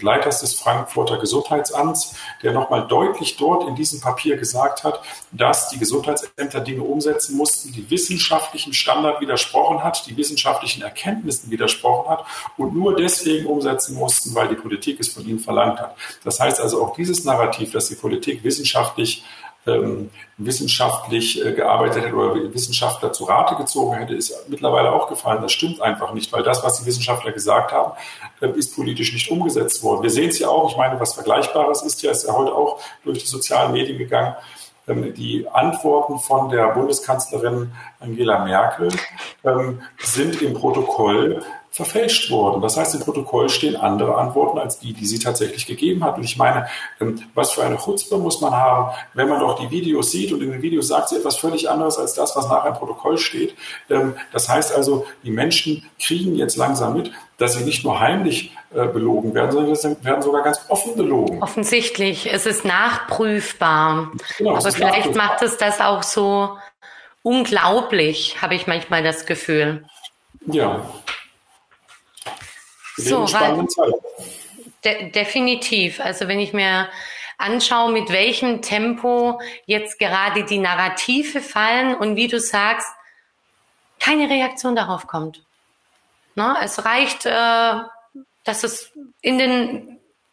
Leiters 0.02 0.42
des 0.42 0.54
Frankfurter 0.54 1.18
Gesundheitsamts, 1.18 2.16
der 2.42 2.54
nochmal 2.54 2.88
deutlich 2.88 3.38
dort 3.38 3.68
in 3.68 3.76
diesem 3.76 4.02
Papier 4.02 4.38
gesagt 4.38 4.84
hat, 4.84 5.02
dass 5.32 5.70
die 5.70 5.80
Gesundheitsämter 5.80 6.62
Dinge 6.62 6.84
umsetzen 6.84 7.38
mussten, 7.38 7.72
die 7.72 7.90
wissenschaftlichen 7.90 8.74
Standard 8.74 9.22
widersprochen 9.22 9.84
hat, 9.84 10.06
die 10.08 10.18
wissenschaftlichen 10.18 10.82
Erkenntnissen 10.82 11.52
widersprochen 11.52 12.10
hat 12.10 12.26
und 12.58 12.76
nur 12.76 12.96
deswegen 12.96 13.46
umsetzen 13.46 13.96
mussten, 13.96 14.34
weil 14.36 14.48
die 14.48 14.56
Politik 14.56 15.00
es 15.00 15.10
von 15.10 15.26
ihnen 15.26 15.40
verlangt 15.40 15.80
hat. 15.80 15.96
Das 16.24 16.40
heißt 16.40 16.60
also 16.60 16.84
auch 16.84 16.96
dieses 16.96 17.24
Narrativ, 17.24 17.72
dass 17.72 17.90
die 17.90 17.96
Politik 17.96 18.44
wissenschaftlich 18.44 19.24
ähm, 19.68 20.10
wissenschaftlich 20.38 21.44
äh, 21.46 21.54
gearbeitet 21.54 22.04
hätte 22.04 22.16
oder 22.16 22.54
Wissenschaftler 22.54 23.14
zu 23.14 23.26
Rate 23.26 23.56
gezogen 23.56 23.96
hätte, 23.96 24.16
ist 24.16 24.50
mittlerweile 24.50 24.92
auch 24.92 25.08
gefallen. 25.08 25.42
Das 25.42 25.52
stimmt 25.52 25.82
einfach 25.82 26.14
nicht, 26.14 26.32
weil 26.34 26.44
das, 26.44 26.64
was 26.64 26.80
die 26.80 26.86
Wissenschaftler 26.86 27.32
gesagt 27.32 27.72
haben, 27.72 27.94
äh, 28.42 28.50
ist 28.58 28.76
politisch 28.76 29.14
nicht 29.14 29.30
umgesetzt 29.30 29.84
worden. 29.84 30.04
Wir 30.04 30.10
sehen 30.10 30.30
es 30.30 30.40
ja 30.40 30.48
auch, 30.48 30.72
ich 30.72 30.78
meine, 30.78 31.00
was 31.00 31.14
Vergleichbares 31.14 31.84
ist 31.84 32.02
ja, 32.02 32.12
ist 32.12 32.26
ja 32.26 32.34
heute 32.34 32.54
auch 32.54 32.80
durch 33.04 33.20
die 33.20 33.28
sozialen 33.28 33.72
Medien 33.72 33.98
gegangen. 33.98 34.36
Ähm, 34.88 35.14
die 35.14 35.48
Antworten 35.48 36.18
von 36.20 36.50
der 36.50 36.70
Bundeskanzlerin 36.70 37.72
Angela 38.00 38.44
Merkel 38.44 38.90
ähm, 39.44 39.82
sind 40.00 40.42
im 40.42 40.54
Protokoll 40.54 41.44
verfälscht 41.74 42.30
worden. 42.30 42.62
Das 42.62 42.76
heißt, 42.76 42.96
im 42.96 43.02
Protokoll 43.02 43.50
stehen 43.50 43.78
andere 43.78 44.16
Antworten 44.18 44.60
als 44.60 44.80
die, 44.80 44.92
die 44.92 45.06
sie 45.06 45.20
tatsächlich 45.20 45.66
gegeben 45.66 46.04
hat. 46.04 46.18
Und 46.18 46.24
ich 46.26 46.36
meine, 46.36 46.68
ähm, 47.00 47.24
was 47.34 47.52
für 47.52 47.64
eine 47.64 47.78
Chutzpe 47.78 48.18
muss 48.18 48.42
man 48.42 48.52
haben, 48.54 48.92
wenn 49.14 49.30
man 49.30 49.40
doch 49.40 49.58
die 49.58 49.72
Videos 49.72 50.12
sieht 50.12 50.34
und 50.34 50.42
in 50.42 50.52
den 50.52 50.62
Videos 50.62 50.90
sagt 50.90 51.10
sie 51.10 51.16
etwas 51.16 51.38
völlig 51.38 51.70
anderes 51.70 51.98
als 51.98 52.14
das, 52.14 52.36
was 52.36 52.50
nachher 52.50 52.72
im 52.72 52.76
Protokoll 52.76 53.18
steht. 53.18 53.56
Ähm, 53.90 54.16
das 54.34 54.50
heißt 54.50 54.76
also, 54.76 55.06
die 55.24 55.32
Menschen 55.32 55.90
kriegen 55.98 56.36
jetzt 56.36 56.58
langsam 56.58 56.94
mit, 56.94 57.10
dass 57.38 57.54
sie 57.54 57.64
nicht 57.64 57.86
nur 57.86 58.02
heimlich 58.02 58.52
äh, 58.76 58.88
belogen 58.88 59.34
werden, 59.34 59.52
sondern 59.52 59.76
sie 59.76 60.04
werden 60.04 60.22
sogar 60.22 60.44
ganz 60.44 60.60
offen 60.68 60.98
belogen. 60.98 61.42
Offensichtlich, 61.42 62.32
es 62.32 62.46
ist 62.46 62.66
nachprüfbar. 62.66 64.12
Genau, 64.38 64.58
Aber 64.58 64.72
vielleicht 64.72 64.98
nachprüfbar. 64.98 65.26
macht 65.26 65.42
es 65.42 65.56
das 65.56 65.80
auch 65.80 66.04
so 66.04 66.58
unglaublich, 67.24 68.42
habe 68.42 68.56
ich 68.56 68.68
manchmal 68.68 69.04
das 69.04 69.26
Gefühl. 69.26 69.86
Ja, 70.48 70.82
so, 73.04 73.34
weil, 73.34 73.68
de 74.84 75.12
definitiv. 75.12 76.00
Also 76.00 76.28
wenn 76.28 76.40
ich 76.40 76.54
mir 76.54 76.90
anschaue, 77.38 77.92
mit 77.92 78.10
welchem 78.10 78.62
Tempo 78.62 79.40
jetzt 79.66 80.00
gerade 80.00 80.44
die 80.46 80.60
Narrative 80.60 81.42
fallen 81.42 81.96
und 81.96 82.16
wie 82.16 82.28
du 82.28 82.40
sagst, 82.40 82.88
keine 84.00 84.30
Reaktion 84.30 84.76
darauf 84.76 85.08
kommt. 85.08 85.44
Ne? 86.36 86.56
Es 86.62 86.86
reicht, 86.86 87.26
äh, 87.26 87.74
dass 88.44 88.64
es 88.64 88.92
in 89.22 89.38
den 89.38 89.91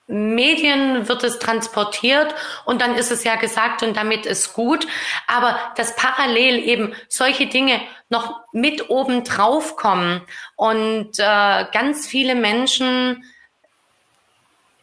Medien 0.09 1.07
wird 1.07 1.23
es 1.23 1.39
transportiert 1.39 2.35
und 2.65 2.81
dann 2.81 2.95
ist 2.95 3.13
es 3.13 3.25
ja 3.25 3.37
gesagt 3.37 3.83
und 3.83 3.97
damit 3.97 4.25
ist 4.25 4.55
gut. 4.55 4.87
Aber 5.27 5.59
dass 5.77 5.95
parallel 5.97 6.59
eben 6.65 6.95
solche 7.09 7.47
Dinge 7.47 7.81
noch 8.09 8.41
mit 8.53 8.89
oben 8.89 9.23
drauf 9.23 9.77
kommen 9.77 10.23
und 10.57 11.19
äh, 11.19 11.67
ganz 11.73 12.07
viele 12.07 12.35
Menschen, 12.35 13.23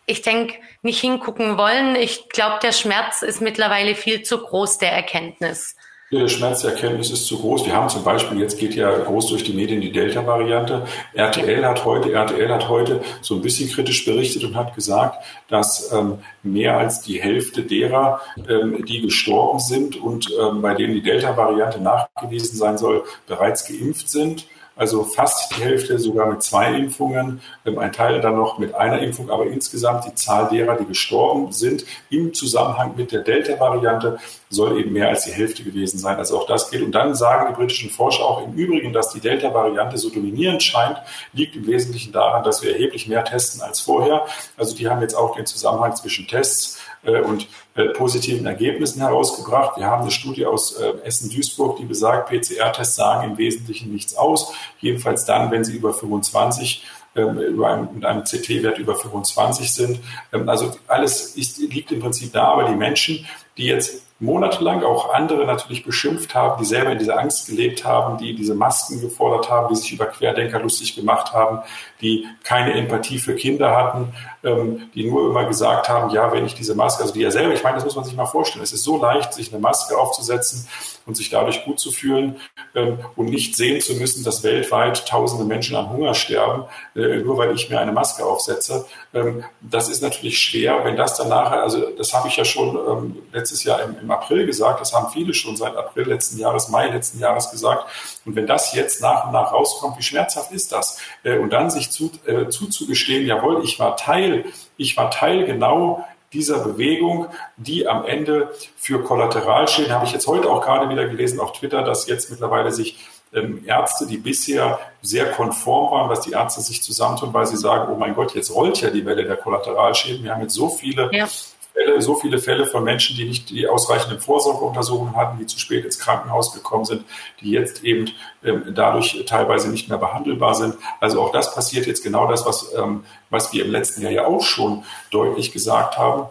ich 0.05 0.21
denke, 0.21 0.59
nicht 0.83 1.01
hingucken 1.01 1.57
wollen. 1.57 1.95
Ich 1.95 2.29
glaube, 2.29 2.59
der 2.61 2.71
Schmerz 2.71 3.23
ist 3.23 3.41
mittlerweile 3.41 3.95
viel 3.95 4.21
zu 4.21 4.37
groß 4.37 4.77
der 4.77 4.91
Erkenntnis. 4.91 5.75
Der 6.11 6.27
Schmerzerkenntnis 6.27 7.09
ist 7.09 7.25
zu 7.25 7.39
groß. 7.39 7.65
Wir 7.65 7.75
haben 7.75 7.89
zum 7.89 8.03
Beispiel, 8.03 8.39
jetzt 8.39 8.59
geht 8.59 8.75
ja 8.75 8.95
groß 8.95 9.25
durch 9.25 9.43
die 9.43 9.53
Medien 9.53 9.81
die 9.81 9.91
Delta-Variante. 9.91 10.85
RTL 11.13 11.65
hat 11.65 11.83
heute, 11.83 12.13
RTL 12.13 12.53
hat 12.53 12.69
heute 12.69 13.01
so 13.21 13.33
ein 13.33 13.41
bisschen 13.41 13.71
kritisch 13.71 14.05
berichtet 14.05 14.43
und 14.43 14.55
hat 14.55 14.75
gesagt, 14.75 15.25
dass 15.47 15.91
ähm, 15.91 16.19
mehr 16.43 16.77
als 16.77 17.01
die 17.01 17.19
Hälfte 17.19 17.63
derer, 17.63 18.21
ähm, 18.47 18.85
die 18.85 19.01
gestorben 19.01 19.59
sind 19.59 19.95
und 19.95 20.31
ähm, 20.39 20.61
bei 20.61 20.75
denen 20.75 20.93
die 20.93 21.01
Delta-Variante 21.01 21.81
nachgewiesen 21.81 22.55
sein 22.55 22.77
soll, 22.77 23.03
bereits 23.25 23.67
geimpft 23.67 24.07
sind 24.07 24.45
also 24.75 25.03
fast 25.03 25.55
die 25.55 25.61
Hälfte 25.61 25.97
sogar 25.99 26.27
mit 26.27 26.43
zwei 26.43 26.73
Impfungen, 26.73 27.41
ein 27.63 27.91
Teil 27.91 28.19
dann 28.21 28.35
noch 28.35 28.57
mit 28.57 28.75
einer 28.75 28.99
Impfung, 28.99 29.29
aber 29.29 29.45
insgesamt 29.45 30.05
die 30.05 30.13
Zahl 30.15 30.49
derer, 30.49 30.75
die 30.75 30.85
gestorben 30.85 31.51
sind 31.51 31.85
im 32.09 32.33
Zusammenhang 32.33 32.93
mit 32.95 33.11
der 33.11 33.21
Delta-Variante, 33.21 34.19
soll 34.49 34.79
eben 34.79 34.93
mehr 34.93 35.09
als 35.09 35.25
die 35.25 35.31
Hälfte 35.31 35.63
gewesen 35.63 35.97
sein. 35.97 36.17
Also 36.17 36.37
auch 36.37 36.47
das 36.47 36.69
geht. 36.69 36.81
Und 36.81 36.91
dann 36.91 37.15
sagen 37.15 37.47
die 37.49 37.55
britischen 37.55 37.89
Forscher 37.89 38.23
auch 38.23 38.45
im 38.45 38.53
Übrigen, 38.53 38.93
dass 38.93 39.11
die 39.11 39.19
Delta-Variante 39.19 39.97
so 39.97 40.09
dominierend 40.09 40.61
scheint, 40.61 40.97
liegt 41.33 41.55
im 41.55 41.65
Wesentlichen 41.67 42.11
daran, 42.11 42.43
dass 42.43 42.61
wir 42.61 42.71
erheblich 42.71 43.07
mehr 43.07 43.23
testen 43.23 43.61
als 43.61 43.79
vorher. 43.79 44.25
Also 44.57 44.75
die 44.75 44.87
haben 44.87 45.01
jetzt 45.01 45.15
auch 45.15 45.35
den 45.35 45.45
Zusammenhang 45.45 45.95
zwischen 45.95 46.27
Tests 46.27 46.79
und 47.05 47.47
äh, 47.75 47.85
positiven 47.89 48.45
Ergebnissen 48.45 49.01
herausgebracht. 49.01 49.77
Wir 49.77 49.85
haben 49.85 50.03
eine 50.03 50.11
Studie 50.11 50.45
aus 50.45 50.73
äh, 50.73 50.93
Essen-Duisburg, 51.03 51.77
die 51.77 51.85
besagt, 51.85 52.29
PCR-Tests 52.29 52.95
sagen 52.95 53.31
im 53.31 53.37
Wesentlichen 53.37 53.91
nichts 53.91 54.15
aus. 54.15 54.53
Jedenfalls 54.79 55.25
dann, 55.25 55.51
wenn 55.51 55.63
sie 55.63 55.75
über 55.75 55.93
25 55.93 56.83
ähm, 57.15 57.39
über 57.39 57.71
einem, 57.71 57.87
mit 57.93 58.05
einem 58.05 58.23
CT-Wert 58.23 58.77
über 58.77 58.95
25 58.95 59.71
sind. 59.71 59.99
Ähm, 60.33 60.49
also 60.49 60.71
alles 60.87 61.35
ist, 61.35 61.57
liegt 61.59 61.91
im 61.91 62.01
Prinzip 62.01 62.33
da, 62.33 62.45
aber 62.45 62.65
die 62.65 62.75
Menschen, 62.75 63.25
die 63.57 63.65
jetzt 63.65 64.05
monatelang 64.19 64.83
auch 64.83 65.13
andere 65.13 65.45
natürlich 65.45 65.83
beschimpft 65.83 66.35
haben, 66.35 66.61
die 66.61 66.65
selber 66.65 66.91
in 66.91 66.99
dieser 66.99 67.19
Angst 67.19 67.47
gelebt 67.47 67.83
haben, 67.83 68.17
die 68.17 68.33
diese 68.33 68.55
Masken 68.55 69.01
gefordert 69.01 69.49
haben, 69.49 69.73
die 69.73 69.79
sich 69.79 69.91
über 69.91 70.05
Querdenker 70.05 70.59
lustig 70.59 70.95
gemacht 70.95 71.33
haben, 71.33 71.59
die 72.01 72.25
keine 72.43 72.73
Empathie 72.73 73.17
für 73.17 73.35
Kinder 73.35 73.75
hatten, 73.75 74.13
ähm, 74.45 74.89
die 74.93 75.09
nur 75.09 75.29
immer 75.29 75.45
gesagt 75.45 75.89
haben, 75.89 76.11
ja, 76.11 76.31
wenn 76.31 76.45
ich 76.45 76.53
diese 76.53 76.75
Maske, 76.75 77.01
also 77.01 77.13
die 77.13 77.21
ja 77.21 77.31
selber, 77.31 77.53
ich 77.53 77.63
meine, 77.63 77.75
das 77.75 77.83
muss 77.83 77.95
man 77.95 78.05
sich 78.05 78.15
mal 78.15 78.27
vorstellen, 78.27 78.63
es 78.63 78.71
ist 78.71 78.83
so 78.83 78.97
leicht, 79.01 79.33
sich 79.33 79.51
eine 79.51 79.59
Maske 79.59 79.97
aufzusetzen 79.97 80.67
und 81.05 81.17
sich 81.17 81.29
dadurch 81.29 81.65
gut 81.65 81.79
zu 81.79 81.91
fühlen 81.91 82.35
ähm, 82.75 82.99
und 83.15 83.25
nicht 83.25 83.55
sehen 83.55 83.81
zu 83.81 83.95
müssen, 83.95 84.23
dass 84.23 84.43
weltweit 84.43 85.07
tausende 85.07 85.45
Menschen 85.45 85.75
an 85.75 85.89
Hunger 85.89 86.13
sterben, 86.13 86.65
äh, 86.95 87.17
nur 87.17 87.37
weil 87.37 87.53
ich 87.55 87.69
mir 87.69 87.79
eine 87.79 87.91
Maske 87.91 88.23
aufsetze. 88.23 88.85
Ähm, 89.13 89.43
das 89.61 89.89
ist 89.89 90.01
natürlich 90.01 90.37
schwer, 90.37 90.83
wenn 90.83 90.95
das 90.95 91.17
dann 91.17 91.29
nachher, 91.29 91.63
also 91.63 91.89
das 91.97 92.13
habe 92.13 92.27
ich 92.27 92.37
ja 92.37 92.45
schon 92.45 92.75
ähm, 92.75 93.17
letztes 93.33 93.63
Jahr 93.63 93.81
im, 93.81 93.95
im 93.99 94.11
April 94.11 94.45
gesagt, 94.45 94.79
das 94.79 94.93
haben 94.93 95.11
viele 95.11 95.33
schon 95.33 95.55
seit 95.57 95.75
April 95.75 96.07
letzten 96.07 96.37
Jahres, 96.37 96.69
Mai 96.69 96.87
letzten 96.87 97.19
Jahres 97.19 97.49
gesagt. 97.49 97.85
Und 98.25 98.35
wenn 98.35 98.45
das 98.45 98.73
jetzt 98.73 99.01
nach 99.01 99.25
und 99.25 99.33
nach 99.33 99.51
rauskommt, 99.51 99.97
wie 99.97 100.03
schmerzhaft 100.03 100.51
ist 100.51 100.71
das? 100.71 100.99
Äh, 101.23 101.39
und 101.39 101.51
dann 101.51 101.71
sich 101.71 101.89
zu, 101.89 102.11
äh, 102.25 102.47
zuzugestehen, 102.47 103.25
jawohl, 103.25 103.63
ich 103.63 103.79
war 103.79 103.95
Teil, 103.95 104.34
ich 104.77 104.97
war 104.97 105.11
Teil 105.11 105.45
genau 105.45 106.05
dieser 106.33 106.59
Bewegung, 106.59 107.27
die 107.55 107.87
am 107.87 108.03
Ende 108.03 108.53
für 108.75 109.01
Kollateralschäden, 109.01 109.93
habe 109.93 110.05
ich 110.05 110.11
jetzt 110.11 110.27
heute 110.27 110.49
auch 110.49 110.61
gerade 110.61 110.89
wieder 110.89 111.07
gelesen 111.07 111.39
auf 111.39 111.53
Twitter, 111.53 111.81
dass 111.83 112.07
jetzt 112.07 112.29
mittlerweile 112.29 112.71
sich 112.71 112.99
ähm, 113.33 113.63
Ärzte, 113.65 114.05
die 114.05 114.17
bisher 114.17 114.79
sehr 115.01 115.31
konform 115.31 115.91
waren, 115.91 116.09
dass 116.09 116.21
die 116.21 116.31
Ärzte 116.31 116.61
sich 116.61 116.83
zusammentun, 116.83 117.33
weil 117.33 117.45
sie 117.45 117.57
sagen, 117.57 117.91
oh 117.93 117.97
mein 117.97 118.15
Gott, 118.15 118.35
jetzt 118.35 118.53
rollt 118.53 118.81
ja 118.81 118.89
die 118.89 119.05
Welle 119.05 119.23
der 119.23 119.37
Kollateralschäden. 119.37 120.23
Wir 120.23 120.33
haben 120.33 120.41
jetzt 120.41 120.55
so 120.55 120.69
viele 120.69 121.09
ja 121.13 121.27
Fälle, 121.75 122.01
so 122.01 122.15
viele 122.15 122.39
Fälle 122.39 122.65
von 122.65 122.83
Menschen, 122.83 123.15
die 123.15 123.25
nicht 123.25 123.49
die 123.49 123.67
ausreichenden 123.67 124.19
Vorsorgeuntersuchungen 124.19 125.15
hatten, 125.15 125.37
die 125.37 125.45
zu 125.45 125.59
spät 125.59 125.83
ins 125.83 125.99
Krankenhaus 125.99 126.53
gekommen 126.53 126.85
sind, 126.85 127.03
die 127.41 127.51
jetzt 127.51 127.83
eben 127.83 128.09
ähm, 128.43 128.73
dadurch 128.73 129.23
teilweise 129.27 129.69
nicht 129.69 129.89
mehr 129.89 129.97
behandelbar 129.97 130.55
sind. 130.55 130.75
Also 131.01 131.21
auch 131.21 131.31
das 131.31 131.53
passiert 131.53 131.85
jetzt 131.85 132.03
genau 132.03 132.27
das, 132.27 132.45
was, 132.45 132.73
ähm, 132.73 133.03
was 133.29 133.51
wir 133.53 133.65
im 133.65 133.71
letzten 133.71 134.01
Jahr 134.01 134.11
ja 134.11 134.25
auch 134.25 134.41
schon 134.41 134.83
deutlich 135.11 135.51
gesagt 135.51 135.97
haben. 135.97 136.29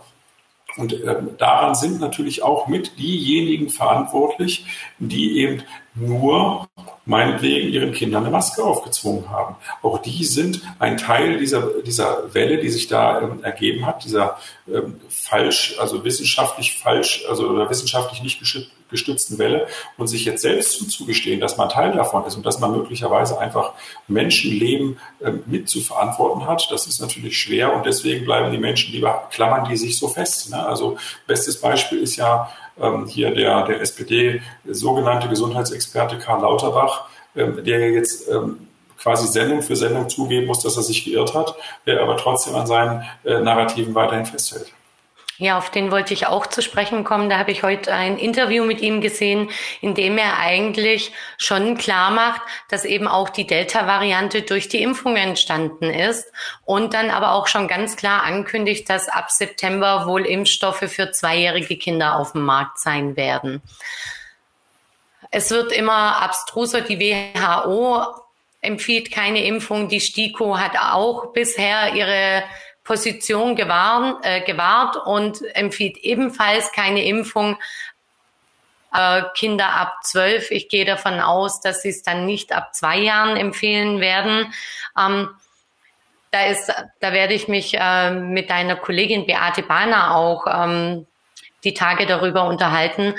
Und 0.77 0.93
ähm, 0.93 1.31
daran 1.39 1.75
sind 1.75 2.01
natürlich 2.01 2.43
auch 2.43 2.67
mit 2.67 2.99
diejenigen 2.99 3.71
verantwortlich, 3.71 4.67
die 4.99 5.39
eben 5.39 5.63
nur 5.95 6.67
meinetwegen 7.07 7.69
ihren 7.69 7.93
Kindern 7.93 8.25
eine 8.25 8.33
Maske 8.33 8.65
aufgezwungen 8.65 9.31
haben. 9.31 9.57
Auch 9.83 9.99
die 9.99 10.25
sind 10.25 10.63
ein 10.79 10.97
Teil 10.97 11.39
dieser, 11.39 11.83
dieser 11.83 12.35
Welle, 12.35 12.59
die 12.59 12.71
sich 12.71 12.89
da 12.89 13.21
ähm, 13.21 13.45
ergeben 13.45 13.87
hat, 13.87 14.05
dieser 14.05 14.39
ähm, 14.67 15.01
falsch, 15.09 15.77
also 15.79 16.05
wissenschaftlich 16.05 16.77
falsch, 16.79 17.25
also 17.29 17.49
oder 17.49 17.71
wissenschaftlich 17.71 18.23
nicht 18.23 18.41
gestützten 18.91 19.39
Welle 19.39 19.67
und 19.97 20.07
sich 20.07 20.25
jetzt 20.25 20.43
selbst 20.43 20.79
zuzugestehen, 20.79 21.41
dass 21.41 21.57
man 21.57 21.69
Teil 21.69 21.93
davon 21.93 22.25
ist 22.27 22.37
und 22.37 22.47
dass 22.47 22.61
man 22.61 22.73
möglicherweise 22.73 23.39
einfach 23.39 23.73
Menschenleben 24.09 24.99
mit 25.47 25.69
zu 25.69 25.81
verantworten 25.81 26.47
hat, 26.47 26.69
das 26.71 26.87
ist 26.87 27.01
natürlich 27.01 27.39
schwer 27.39 27.75
und 27.75 27.87
deswegen 27.87 28.25
bleiben 28.25 28.53
die 28.53 28.59
Menschen 28.59 28.93
lieber, 28.93 29.29
klammern 29.31 29.67
die 29.69 29.77
sich 29.77 29.99
so 29.99 30.09
fest. 30.09 30.51
Ne? 30.51 30.65
Also 30.65 30.97
bestes 31.27 31.61
Beispiel 31.61 32.01
ist 32.01 32.17
ja 32.17 32.51
ähm, 32.81 33.07
hier 33.07 33.35
der, 33.35 33.67
der 33.67 33.81
SPD 33.81 34.43
sogenannte 34.65 35.29
Gesundheitsexperte 35.29 36.19
Karl 36.19 36.43
Lauterbach, 36.43 37.07
ähm, 37.37 37.65
der 37.65 37.91
jetzt 37.91 38.29
ähm, 38.29 38.69
quasi 38.99 39.29
Sendung 39.29 39.63
für 39.63 39.77
Sendung 39.77 40.09
zugeben 40.09 40.47
muss, 40.47 40.61
dass 40.61 40.77
er 40.77 40.83
sich 40.83 41.05
geirrt 41.05 41.35
hat, 41.35 41.55
der 41.87 42.03
aber 42.03 42.17
trotzdem 42.17 42.55
an 42.55 42.67
seinen 42.67 43.05
äh, 43.25 43.41
Narrativen 43.41 43.95
weiterhin 43.95 44.27
festhält. 44.27 44.73
Ja, 45.39 45.59
auf 45.59 45.71
den 45.71 45.91
wollte 45.91 46.15
ich 46.15 46.29
auch 46.29 46.47
zu 46.47 46.63
sprechen 46.63 47.03
kommen. 47.03 47.29
Da 47.29 47.39
habe 47.39 47.51
ich 47.51 47.65
heute 47.65 47.93
ein 47.93 48.19
Interview 48.19 48.65
mit 48.65 48.81
ihm 48.81 49.01
gesehen, 49.01 49.51
in 49.81 49.95
dem 49.95 50.17
er 50.17 50.39
eigentlich 50.39 51.13
schon 51.39 51.77
klar 51.77 52.13
macht, 52.13 52.41
dass 52.69 52.85
eben 52.85 53.09
auch 53.09 53.29
die 53.29 53.47
Delta-Variante 53.47 54.43
durch 54.43 54.69
die 54.69 54.81
Impfung 54.81 55.17
entstanden 55.17 55.91
ist 55.91 56.33
und 56.65 56.95
dann 56.95 57.11
aber 57.11 57.33
auch 57.33 57.49
schon 57.49 57.67
ganz 57.67 57.97
klar 57.97 58.23
ankündigt, 58.23 58.89
dass 58.89 59.09
ab 59.09 59.33
September 59.33 60.07
wohl 60.07 60.25
Impfstoffe 60.25 60.85
für 60.89 61.11
zweijährige 61.11 61.77
Kinder 61.79 62.17
auf 62.17 62.33
dem 62.33 62.43
Markt 62.43 62.79
sein 62.79 63.17
werden. 63.17 63.61
Es 65.33 65.51
wird 65.51 65.73
immer 65.73 66.23
abstruser. 66.23 66.81
Die 66.81 67.01
WHO 67.01 68.05
empfiehlt 68.61 69.11
keine 69.11 69.45
Impfung. 69.45 69.89
Die 69.89 70.01
STIKO 70.01 70.59
hat 70.59 70.79
auch 70.79 71.33
bisher 71.33 71.93
ihre 71.95 72.45
Position 72.85 73.57
gewahren, 73.57 74.17
äh, 74.23 74.43
gewahrt 74.43 74.97
und 74.97 75.43
empfiehlt 75.57 75.97
ebenfalls 75.99 76.71
keine 76.73 77.05
Impfung. 77.05 77.57
Äh, 78.93 79.23
Kinder 79.35 79.71
ab 79.71 79.97
zwölf. 80.05 80.51
Ich 80.51 80.69
gehe 80.69 80.85
davon 80.85 81.19
aus, 81.21 81.61
dass 81.61 81.83
sie 81.83 81.89
es 81.89 82.03
dann 82.03 82.27
nicht 82.27 82.53
ab 82.53 82.75
zwei 82.75 82.99
Jahren 82.99 83.37
empfehlen 83.37 84.01
werden. 84.01 84.53
Ähm, 84.97 85.31
da 86.31 86.47
ist, 86.47 86.73
da 87.01 87.13
werde 87.13 87.35
ich 87.35 87.49
mich 87.49 87.75
äh, 87.79 88.11
mit 88.11 88.51
deiner 88.51 88.77
Kollegin 88.77 89.27
Beate 89.27 89.63
Bahner 89.63 90.15
auch 90.15 90.47
ähm, 90.47 91.07
die 91.65 91.75
Tage 91.75 92.07
darüber 92.07 92.45
unterhalten 92.45 93.15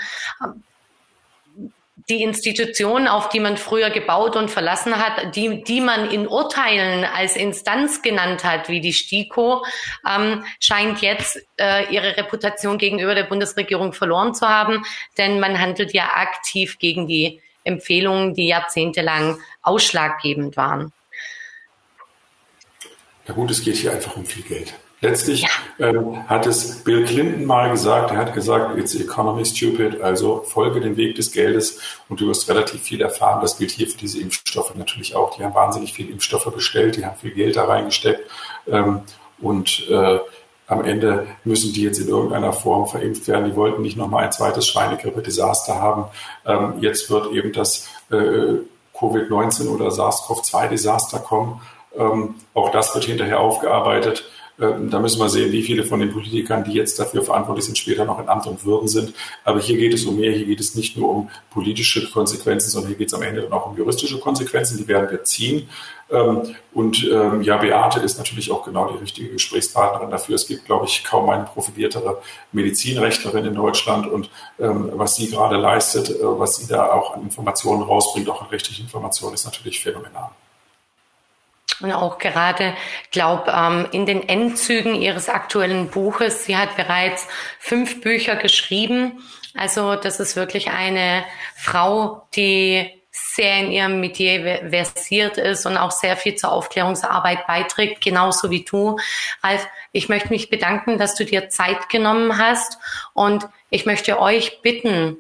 die 2.10 2.22
Institutionen, 2.22 3.08
auf 3.08 3.30
die 3.30 3.40
man 3.40 3.58
früher 3.58 3.90
gebaut 3.90 4.36
und 4.36 4.52
verlassen 4.52 4.96
hat, 4.98 5.36
die, 5.36 5.64
die 5.64 5.82
man 5.82 6.10
in 6.12 6.28
Urteilen 6.28 7.04
als 7.04 7.36
Instanz 7.36 8.02
genannt 8.02 8.44
hat, 8.44 8.70
wie 8.70 8.80
die 8.80 8.94
STIKO, 8.94 9.66
ähm, 10.08 10.46
scheint 10.60 11.02
jetzt 11.02 11.44
äh, 11.58 11.92
ihre 11.92 12.16
Reputation 12.18 12.78
gegenüber 12.78 13.16
der 13.16 13.24
Bundesregierung 13.24 13.94
verloren 13.94 14.36
zu 14.36 14.48
haben, 14.48 14.84
denn 15.18 15.40
man 15.40 15.60
handelt 15.60 15.94
ja 15.94 16.12
aktiv 16.16 16.78
gegen 16.78 17.08
die 17.08 17.42
Empfehlungen, 17.64 18.36
die 18.36 18.48
jahrzehntelang 18.48 19.40
ausschlaggebend 19.64 20.56
waren. 20.56 20.94
Na 23.28 23.34
gut, 23.34 23.50
es 23.50 23.64
geht 23.64 23.78
hier 23.78 23.92
einfach 23.92 24.16
um 24.16 24.26
viel 24.26 24.44
Geld. 24.44 24.76
Letztlich 25.02 25.42
ja. 25.42 25.50
ähm, 25.88 26.28
hat 26.28 26.48
es 26.48 26.84
Bill 26.84 27.04
Clinton 27.06 27.46
mal 27.46 27.70
gesagt, 27.70 28.12
er 28.12 28.18
hat 28.18 28.34
gesagt, 28.34 28.78
it's 28.78 28.96
economy 28.96 29.46
stupid, 29.46 30.02
also 30.02 30.44
folge 30.48 30.80
dem 30.80 30.96
Weg 30.98 31.16
des 31.16 31.32
Geldes 31.32 31.80
und 32.08 32.22
du 32.22 32.28
wirst 32.28 32.50
relativ 32.50 32.82
viel 32.82 33.02
erfahren. 33.02 33.42
Das 33.42 33.58
gilt 33.58 33.72
hier 33.72 33.88
für 33.88 33.98
diese 33.98 34.20
Impfstoffe 34.20 34.74
natürlich 34.76 35.16
auch. 35.16 35.36
Die 35.36 35.44
haben 35.44 35.54
wahnsinnig 35.54 35.94
viele 35.94 36.12
Impfstoffe 36.12 36.52
bestellt, 36.54 36.96
die 36.96 37.06
haben 37.06 37.18
viel 37.18 37.32
Geld 37.32 37.58
da 37.58 37.66
reingesteckt 37.66 38.30
ähm, 38.68 39.02
und 39.40 39.88
äh, 39.90 40.20
am 40.68 40.84
Ende 40.84 41.28
müssen 41.44 41.74
die 41.74 41.84
jetzt 41.84 42.00
in 42.00 42.08
irgendeiner 42.08 42.54
Form 42.54 42.88
verimpft 42.88 43.28
werden. 43.28 43.46
Die 43.46 43.56
wollten 43.56 43.82
nicht 43.82 43.98
nochmal 43.98 44.24
ein 44.24 44.32
zweites 44.32 44.68
Schweinegrippe-Desaster 44.68 45.76
haben. 45.76 46.06
Ähm, 46.46 46.76
jetzt 46.80 47.10
wird 47.12 47.32
eben 47.32 47.54
das 47.54 47.88
äh, 48.10 48.56
Covid-19 48.98 49.68
oder 49.68 49.92
SARS-CoV-2-Desaster 49.92 51.20
kommen. 51.20 51.62
Ähm, 51.96 52.36
auch 52.54 52.72
das 52.72 52.96
wird 52.96 53.06
hinterher 53.06 53.40
aufgearbeitet. 53.40 54.26
Ähm, 54.60 54.90
da 54.90 55.00
müssen 55.00 55.20
wir 55.20 55.30
sehen, 55.30 55.52
wie 55.52 55.64
viele 55.64 55.84
von 55.84 56.00
den 56.00 56.12
Politikern, 56.12 56.64
die 56.64 56.74
jetzt 56.74 56.98
dafür 57.00 57.24
verantwortlich 57.24 57.66
sind, 57.66 57.78
später 57.78 58.06
noch 58.06 58.20
in 58.20 58.30
Amt 58.30 58.48
und 58.48 58.64
Würden 58.66 58.88
sind. 58.88 59.14
Aber 59.44 59.60
hier 59.60 59.78
geht 59.78 59.94
es 59.94 60.06
um 60.06 60.18
mehr. 60.18 60.32
Hier 60.32 60.46
geht 60.46 60.60
es 60.60 60.76
nicht 60.76 60.98
nur 60.98 61.10
um 61.10 61.30
politische 61.52 62.10
Konsequenzen, 62.10 62.70
sondern 62.70 62.90
hier 62.90 62.98
geht 62.98 63.10
es 63.10 63.14
am 63.14 63.22
Ende 63.22 63.42
dann 63.42 63.52
auch 63.52 63.70
um 63.70 63.78
juristische 63.78 64.20
Konsequenzen. 64.20 64.78
Die 64.78 64.88
werden 64.88 65.10
wir 65.12 65.24
ziehen. 65.24 65.70
Ähm, 66.10 66.56
und 66.74 67.04
ähm, 67.12 67.42
ja, 67.42 67.58
Beate 67.58 68.00
ist 68.00 68.18
natürlich 68.18 68.52
auch 68.52 68.64
genau 68.64 68.92
die 68.92 69.00
richtige 69.00 69.30
Gesprächspartnerin 69.30 70.12
dafür. 70.12 70.36
Es 70.36 70.48
gibt, 70.48 70.66
glaube 70.66 70.86
ich, 70.86 71.04
kaum 71.04 71.30
eine 71.30 71.44
profiliertere 71.44 72.22
Medizinrechtlerin 72.52 73.46
in 73.46 73.56
Deutschland. 73.56 74.08
Und 74.08 74.30
was 74.58 75.18
sie 75.18 75.30
gerade 75.30 75.58
leistet, 75.58 76.10
äh, 76.10 76.18
was 76.22 76.56
sie 76.58 76.68
da 76.68 76.92
auch 76.92 77.16
an 77.16 77.24
Informationen 77.24 77.82
rausbringt, 77.84 78.30
auch 78.30 78.42
an 78.42 78.48
rechtlichen 78.48 78.86
Informationen, 78.86 79.34
ist 79.34 79.46
natürlich 79.46 79.82
phänomenal. 79.82 80.30
Und 81.82 81.92
auch 81.92 82.18
gerade, 82.18 82.74
glaube 83.12 83.52
ähm, 83.56 83.88
in 83.92 84.06
den 84.06 84.28
Endzügen 84.28 84.96
ihres 84.96 85.30
aktuellen 85.30 85.90
Buches, 85.90 86.46
sie 86.46 86.56
hat 86.56 86.76
bereits 86.78 87.28
fünf 87.60 88.02
Bücher 88.02 88.36
geschrieben. 88.36 89.24
Also 89.54 89.96
das 89.96 90.20
ist 90.20 90.36
wirklich 90.36 90.70
eine 90.70 91.26
Frau, 91.56 92.28
die 92.36 92.92
sehr 93.12 93.60
in 93.60 93.72
ihrem 93.72 94.00
Metier 94.02 94.70
versiert 94.70 95.38
ist 95.38 95.66
und 95.66 95.78
auch 95.78 95.92
sehr 95.92 96.18
viel 96.18 96.36
zur 96.36 96.52
Aufklärungsarbeit 96.52 97.48
beiträgt, 97.48 98.04
genauso 98.04 98.52
wie 98.52 98.64
du. 98.64 98.98
Ralf, 99.42 99.68
ich 99.94 100.10
möchte 100.10 100.30
mich 100.30 100.50
bedanken, 100.50 100.98
dass 100.98 101.16
du 101.16 101.24
dir 101.24 101.50
Zeit 101.50 101.88
genommen 101.90 102.38
hast 102.38 102.78
und 103.14 103.48
ich 103.70 103.86
möchte 103.86 104.20
euch 104.20 104.62
bitten, 104.62 105.18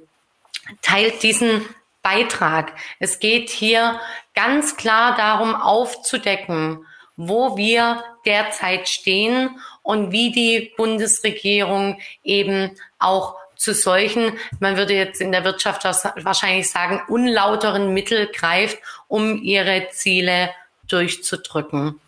teilt 0.81 1.23
diesen 1.23 1.65
Beitrag. 2.05 2.73
Es 2.99 3.17
geht 3.17 3.49
hier 3.49 3.99
ganz 4.35 4.77
klar 4.77 5.17
darum 5.17 5.55
aufzudecken, 5.55 6.85
wo 7.17 7.57
wir 7.57 8.03
derzeit 8.27 8.87
stehen 8.87 9.59
und 9.81 10.11
wie 10.11 10.31
die 10.31 10.71
Bundesregierung 10.77 11.99
eben 12.23 12.77
auch 12.99 13.35
zu 13.55 13.73
solchen, 13.73 14.37
man 14.59 14.77
würde 14.77 14.93
jetzt 14.93 15.19
in 15.19 15.31
der 15.31 15.43
Wirtschaft 15.45 15.83
wahrscheinlich 15.83 16.69
sagen, 16.69 17.01
unlauteren 17.07 17.91
Mittel 17.91 18.27
greift, 18.27 18.77
um 19.07 19.41
ihre 19.41 19.87
Ziele 19.89 20.51
durchzudrücken. 20.87 21.99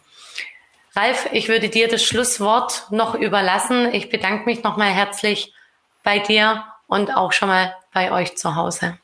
Ralf, 0.96 1.28
ich 1.32 1.48
würde 1.48 1.70
dir 1.70 1.88
das 1.88 2.04
Schlusswort 2.04 2.86
noch 2.92 3.16
überlassen. 3.16 3.92
Ich 3.94 4.10
bedanke 4.10 4.46
mich 4.46 4.62
nochmal 4.62 4.92
herzlich 4.92 5.54
bei 6.04 6.20
dir 6.20 6.66
und 6.86 7.16
auch 7.16 7.32
schon 7.32 7.48
mal 7.48 7.76
bei 7.94 8.12
euch 8.12 8.38
zu 8.38 8.56
Hause. 8.56 9.00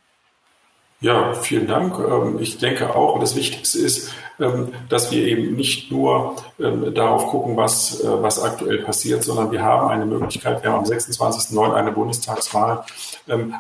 Ja, 1.04 1.34
vielen 1.34 1.68
Dank. 1.68 2.00
Ähm, 2.00 2.40
ich 2.40 2.60
denke 2.60 2.96
auch, 2.96 3.20
das 3.20 3.36
Wichtigste 3.36 3.80
ist, 3.80 4.14
ähm, 4.40 4.74
dass 4.88 5.12
wir 5.12 5.28
eben 5.28 5.54
nicht 5.54 5.92
nur 5.92 6.38
ähm, 6.62 6.94
darauf 6.94 7.28
gucken, 7.28 7.58
was, 7.58 8.00
äh, 8.00 8.24
was 8.24 8.42
aktuell 8.42 8.78
passiert, 8.78 9.22
sondern 9.22 9.52
wir 9.52 9.62
haben 9.62 9.90
eine 9.90 10.06
Möglichkeit, 10.06 10.64
wir 10.64 10.72
haben 10.72 10.80
am 10.80 10.86
26.09. 10.86 11.74
eine 11.74 11.92
Bundestagswahl. 11.92 12.86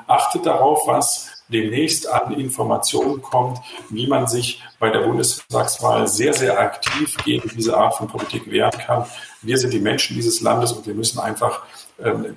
Achtet 0.07 0.45
darauf, 0.45 0.87
was 0.87 1.43
demnächst 1.49 2.09
an 2.09 2.33
Informationen 2.33 3.21
kommt, 3.21 3.59
wie 3.89 4.07
man 4.07 4.27
sich 4.27 4.63
bei 4.79 4.89
der 4.89 4.99
Bundestagswahl 4.99 6.07
sehr, 6.07 6.33
sehr 6.33 6.57
aktiv 6.57 7.17
gegen 7.25 7.49
diese 7.55 7.75
Art 7.77 7.95
von 7.95 8.07
Politik 8.07 8.49
wehren 8.49 8.71
kann. 8.71 9.05
Wir 9.41 9.57
sind 9.57 9.73
die 9.73 9.79
Menschen 9.79 10.15
dieses 10.15 10.39
Landes 10.39 10.71
und 10.71 10.87
wir 10.87 10.93
müssen 10.93 11.19
einfach 11.19 11.63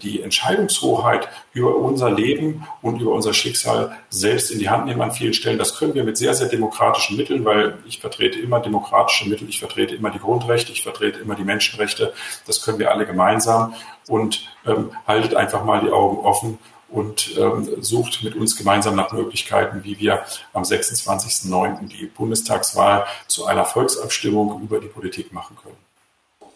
die 0.03 0.23
Entscheidungshoheit 0.23 1.29
über 1.53 1.75
unser 1.77 2.11
Leben 2.11 2.67
und 2.83 3.01
über 3.01 3.13
unser 3.13 3.33
Schicksal 3.33 3.97
selbst 4.11 4.51
in 4.51 4.59
die 4.59 4.69
Hand 4.69 4.87
nehmen 4.87 5.01
an 5.01 5.13
vielen 5.13 5.33
Stellen. 5.33 5.59
Das 5.59 5.79
können 5.79 5.95
wir 5.95 6.05
mit 6.05 6.19
sehr, 6.19 6.35
sehr 6.35 6.49
demokratischen 6.49 7.17
Mitteln, 7.17 7.45
weil 7.45 7.79
ich 7.87 8.01
vertrete 8.01 8.39
immer 8.39 8.61
demokratische 8.61 9.29
Mittel, 9.29 9.49
ich 9.49 9.59
vertrete 9.59 9.95
immer 9.95 10.11
die 10.11 10.19
Grundrechte, 10.19 10.73
ich 10.73 10.83
vertrete 10.83 11.21
immer 11.21 11.35
die 11.35 11.45
Menschenrechte. 11.45 12.13
Das 12.47 12.63
können 12.63 12.79
wir 12.79 12.91
alle 12.91 13.07
gemeinsam 13.07 13.75
und 14.09 14.47
ähm, 14.67 14.91
haltet 15.07 15.35
einfach 15.35 15.65
mal 15.65 15.81
die 15.81 15.91
Augen 15.91 16.19
offen 16.19 16.59
und 16.89 17.37
ähm, 17.37 17.83
sucht 17.83 18.23
mit 18.23 18.37
uns 18.37 18.57
gemeinsam 18.57 18.95
nach 18.95 19.13
Möglichkeiten, 19.13 19.83
wie 19.85 19.99
wir 19.99 20.25
am 20.53 20.63
26.09. 20.63 21.89
die 21.89 22.07
Bundestagswahl 22.07 23.07
zu 23.27 23.47
einer 23.47 23.65
Volksabstimmung 23.65 24.63
über 24.63 24.81
die 24.81 24.89
Politik 24.89 25.33
machen 25.33 25.57
können. 25.63 25.86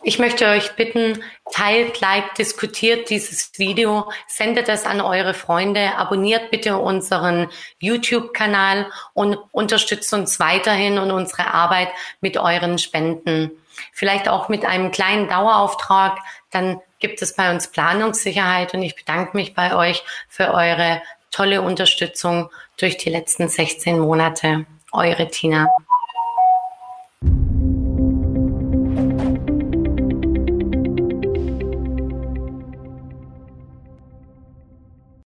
Ich 0.03 0.19
möchte 0.19 0.47
euch 0.47 0.77
bitten, 0.77 1.23
teilt, 1.53 2.01
liked, 2.01 2.39
diskutiert 2.39 3.11
dieses 3.11 3.59
Video, 3.59 4.11
sendet 4.27 4.71
es 4.71 4.87
an 4.87 5.03
eure 5.03 5.35
Freunde, 5.35 5.95
abonniert 5.97 6.51
bitte 6.51 6.79
unseren 6.79 7.49
YouTube-Kanal 7.81 8.87
und 9.13 9.37
unterstützt 9.53 10.13
uns 10.15 10.41
weiterhin 10.41 10.99
und 10.99 11.11
unsere 11.11 11.53
Arbeit 11.53 11.89
mit 12.23 12.39
euren 12.39 12.79
Spenden. 12.79 13.51
Vielleicht 13.93 14.27
auch 14.27 14.49
mit 14.49 14.65
einem 14.65 14.91
kleinen 14.91 15.29
Dauerauftrag, 15.29 16.19
dann 16.51 16.81
gibt 16.99 17.21
es 17.21 17.37
bei 17.37 17.51
uns 17.51 17.69
Planungssicherheit 17.69 18.73
und 18.73 18.83
ich 18.83 18.97
bedanke 18.97 19.37
mich 19.37 19.55
bei 19.55 19.77
euch 19.77 20.03
für 20.29 20.55
eure 20.55 21.03
tolle 21.31 21.61
Unterstützung 21.61 22.49
durch 22.79 22.97
die 22.97 23.11
letzten 23.11 23.49
16 23.49 23.99
Monate. 23.99 24.65
Eure 24.93 25.29
Tina. 25.29 25.69